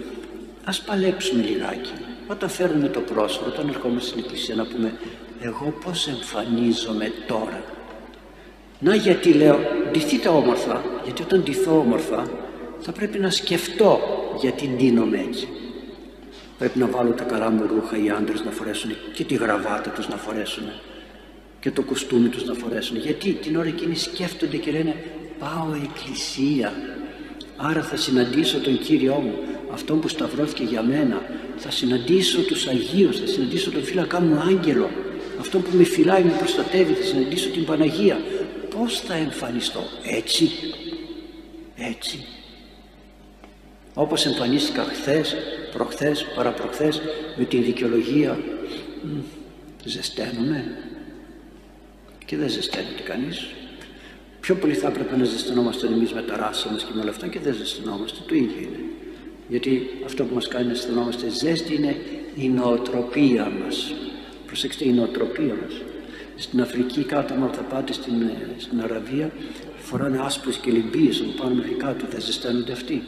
[0.65, 1.93] ας παλέψουμε λιγάκι.
[2.27, 4.93] Όταν φέρνουμε το πρόσωπο, όταν ερχόμαστε στην εκκλησία να πούμε
[5.41, 7.65] εγώ πώς εμφανίζομαι τώρα.
[8.79, 9.59] Να γιατί λέω
[9.91, 12.27] ντυθείτε όμορφα, γιατί όταν ντυθώ όμορφα
[12.81, 14.01] θα πρέπει να σκεφτώ
[14.41, 15.49] γιατί ντύνομαι έτσι.
[16.59, 20.09] Πρέπει να βάλω τα καλά μου ρούχα οι άντρες να φορέσουν και τη γραβάτα τους
[20.09, 20.65] να φορέσουν
[21.61, 22.97] και το κουστούμι τους να φορέσουν.
[22.97, 24.95] Γιατί την ώρα εκείνη σκέφτονται και λένε
[25.39, 26.73] πάω εκκλησία.
[27.57, 29.35] Άρα θα συναντήσω τον Κύριό μου
[29.73, 31.23] αυτόν που σταυρώθηκε για μένα.
[31.57, 34.91] Θα συναντήσω τους Αγίους θα συναντήσω τον φύλακά μου άγγελο.
[35.41, 38.21] Αυτόν που με φυλάει με προστατεύει θα συναντήσω την Παναγία.
[38.77, 40.51] Πως θα εμφανιστώ έτσι
[41.79, 42.25] έτσι.
[43.95, 45.35] Όπως εμφανίστηκα χθες,
[45.73, 47.01] προχθές, παραπροχθές
[47.37, 48.39] με την δικαιολογία
[49.85, 50.65] ζεσταίνομαι
[52.25, 53.47] και δεν ζεσταίνεται κανείς
[54.41, 57.27] Πιο πολύ θα έπρεπε να ζεσθενόμαστε εμείς με τα ράσα μας και με όλα αυτά
[57.27, 58.19] και δεν ζεσθενόμαστε.
[58.27, 58.81] Το ίδιο είναι.
[59.49, 61.97] Γιατί αυτό που μας κάνει να αισθανόμαστε ζέστη είναι
[62.37, 63.95] η νοοτροπία μας.
[64.47, 65.83] Προσέξτε, η νοοτροπία μας.
[66.37, 69.31] Στην Αφρική κάτω, άμα θα πάτε στην, ε, στην Αραβία,
[69.77, 72.07] φοράνε άσπρες και λιμπίες από πάνω μέχρι κάτω.
[72.11, 73.03] Δεν ζεσταίνονται αυτοί.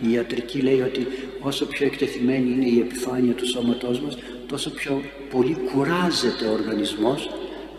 [0.00, 1.06] Η ιατρική λέει ότι
[1.40, 7.30] όσο πιο εκτεθειμένη είναι η επιφάνεια του σώματός μας, τόσο πιο πολύ κουράζεται ο οργανισμός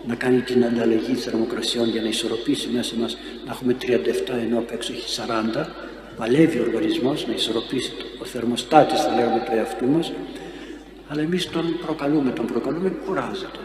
[0.08, 3.18] να κάνει την ανταλλαγή θερμοκρασιών για να ισορροπήσει μέσα μας.
[3.46, 5.22] Να έχουμε 37 ενώ απ' έξω έχει
[5.56, 5.68] 40
[6.18, 7.92] παλεύει ο οργανισμός να ισορροπήσει
[8.22, 10.12] ο θερμοστάτης θα λέγαμε του εαυτού μας.
[11.08, 13.60] Αλλά εμείς τον προκαλούμε, τον προκαλούμε κουράζεται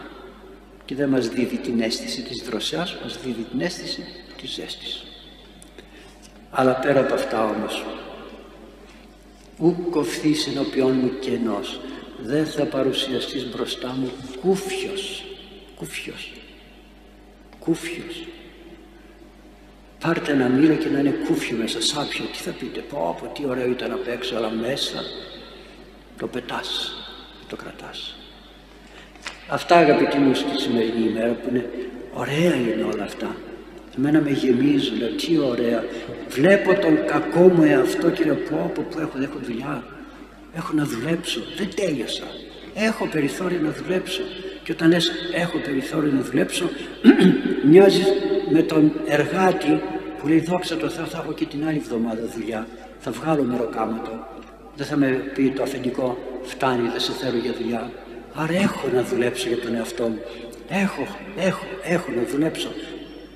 [0.85, 4.03] και δεν μας δίδει την αίσθηση της δροσιάς μας δίδει την αίσθηση
[4.41, 5.03] της ζέστης.
[6.51, 7.85] Αλλά πέρα από αυτά όμως
[9.57, 11.79] ου κοφθείς ενώπιόν μου κενός.
[12.23, 15.23] Δεν θα παρουσιαστείς μπροστά μου κούφιος
[15.83, 16.31] κούφιος.
[17.59, 18.27] Κούφιος.
[19.99, 22.25] Πάρτε ένα μήλο και να είναι κούφιο μέσα σάπιο.
[22.25, 25.03] Τι θα πείτε πω πω τι ωραίο ήταν απ' έξω αλλά μέσα
[26.17, 26.93] το πετάς
[27.47, 28.15] το κρατάς.
[29.47, 31.69] Αυτά αγαπητοί μου στη σημερινή ημέρα που είναι
[32.13, 33.35] ωραία είναι όλα αυτά.
[33.97, 35.83] Εμένα με γεμίζουν λέω τι ωραία.
[36.29, 39.83] Βλέπω τον κακό μου εαυτό και λέω πω πω που έχω, έχω δουλειά.
[40.55, 42.27] Έχω να δουλέψω δεν τέλειωσα.
[42.73, 44.21] Έχω περιθώριο να δουλέψω
[44.63, 46.69] και όταν λες έχω περιθώριο να δουλέψω
[47.69, 48.03] μοιάζει
[48.49, 49.81] με τον εργάτη
[50.19, 52.67] που λέει δόξα τω Θεώ θα έχω και την άλλη εβδομάδα δουλειά
[52.99, 54.27] θα βγάλω μεροκάματο
[54.75, 57.91] δεν θα με πει το αφεντικό φτάνει δεν σε θέλω για δουλειά
[58.35, 60.19] Άρα έχω να δουλέψω για τον εαυτό μου.
[60.69, 61.07] Έχω,
[61.37, 62.69] έχω, έχω να δουλέψω.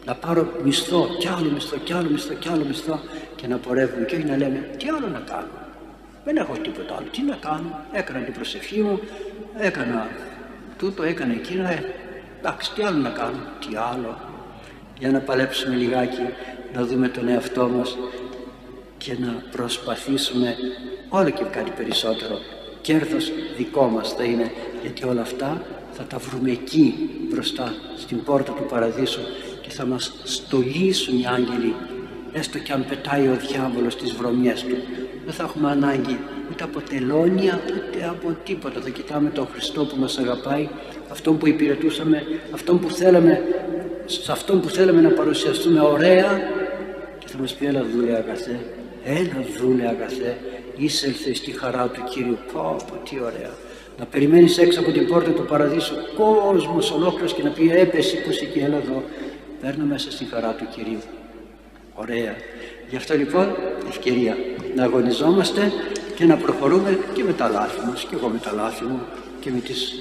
[0.05, 2.99] Να πάρω μισθό, κι άλλο μισθό, κι άλλο μισθό, κι άλλο μισθό
[3.35, 5.47] και να πορεύουμε και όχι να λέμε τι άλλο να κάνω;
[6.25, 7.07] Δεν έχω τίποτα άλλο.
[7.11, 8.99] Τι να κάνω; Έκανα την προσευχή μου,
[9.57, 10.07] έκανα
[10.77, 11.63] τούτο, έκανα εκείνο.
[11.63, 11.93] Ε,
[12.39, 13.39] εντάξει, τι άλλο να κάνω.
[13.59, 14.17] Τι άλλο.
[14.99, 16.21] Για να παλέψουμε λιγάκι,
[16.73, 17.97] να δούμε τον εαυτό μας
[18.97, 20.55] και να προσπαθήσουμε
[21.09, 22.39] όλο και κάτι περισσότερο.
[22.81, 24.51] Κέρδος δικό μας θα είναι,
[24.81, 25.61] γιατί όλα αυτά
[25.91, 29.21] θα τα βρούμε εκεί μπροστά στην πόρτα του Παραδείσου
[29.61, 31.75] και θα μας στολίσουν οι άγγελοι
[32.33, 34.75] έστω και αν πετάει ο διάβολος στις βρωμιές του
[35.27, 36.17] δεν θα έχουμε ανάγκη
[36.51, 38.81] ούτε από τελώνια ούτε από τίποτα.
[38.81, 40.69] Θα κοιτάμε τον Χριστό που μας αγαπάει
[41.11, 42.23] αυτόν που υπηρετούσαμε
[42.53, 43.41] αυτόν που θέλαμε
[44.05, 46.39] σε αυτόν που θέλαμε να παρουσιαστούμε ωραία.
[47.19, 48.59] Και θα μας πει έλα δούλε αγαθέ
[49.03, 50.37] έλα δούλε αγαθέ
[50.77, 53.51] εισέλθε στη χαρά του Κύριου πω πω τι ωραία.
[53.99, 58.41] Να περιμένεις έξω από την πόρτα του παραδείσου κόσμος ολόκληρος και να πει έπεσε πως
[58.41, 59.03] εκεί έλα εδώ
[59.61, 61.01] παίρνω μέσα στη χαρά του Κυρίου.
[61.93, 62.35] Ωραία.
[62.89, 63.55] Γι' αυτό λοιπόν
[63.87, 64.37] ευκαιρία
[64.77, 65.71] να αγωνιζόμαστε
[66.15, 68.99] και να προχωρούμε και με τα λάθη μας και εγώ με τα λάθη μου
[69.39, 69.93] και με τις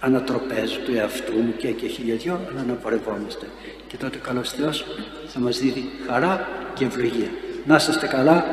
[0.00, 3.46] ανατροπές του εαυτού μου και και χιλιαδιό αλλά να πορευόμαστε
[3.86, 4.84] και τότε καλός Θεός
[5.26, 7.28] θα μας δίδει χαρά και ευλογία
[7.66, 8.44] να είστε καλά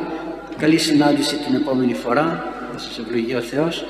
[0.57, 3.86] καλή συνάντηση την επόμενη φορά να σας ευλογεί ο Θεός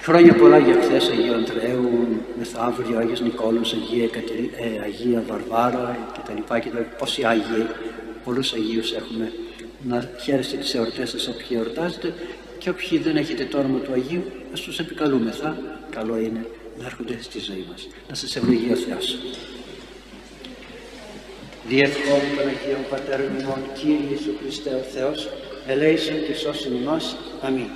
[0.00, 4.50] Χρόνια πολλά για χθες Αγίου Αντρέου, μεθαύριο Άγιος Νικόλος, Αγία, Εκατερι...
[4.56, 6.54] ε, Αγία Βαρβάρα κτλ.
[6.58, 7.66] και Πόσοι Άγιοι,
[8.24, 9.32] πολλούς Αγίους έχουμε.
[9.88, 12.14] Να χαίρεστε τις εορτές σας όποιοι εορτάζετε
[12.58, 15.58] και όποιοι δεν έχετε το όνομα του Αγίου, ας τους επικαλούμεθα.
[15.90, 16.46] Καλό είναι
[16.78, 17.88] να έρχονται στη ζωή μας.
[18.08, 19.18] Να σας ευλογεί ο Θεός.
[21.68, 25.28] Διευχών των Αγίων Πατέρων ημών, Κύριε Ιησού Χριστέ ο Θεός,
[25.66, 27.16] ελέησον και σώσον ημάς.
[27.42, 27.70] Αμήν.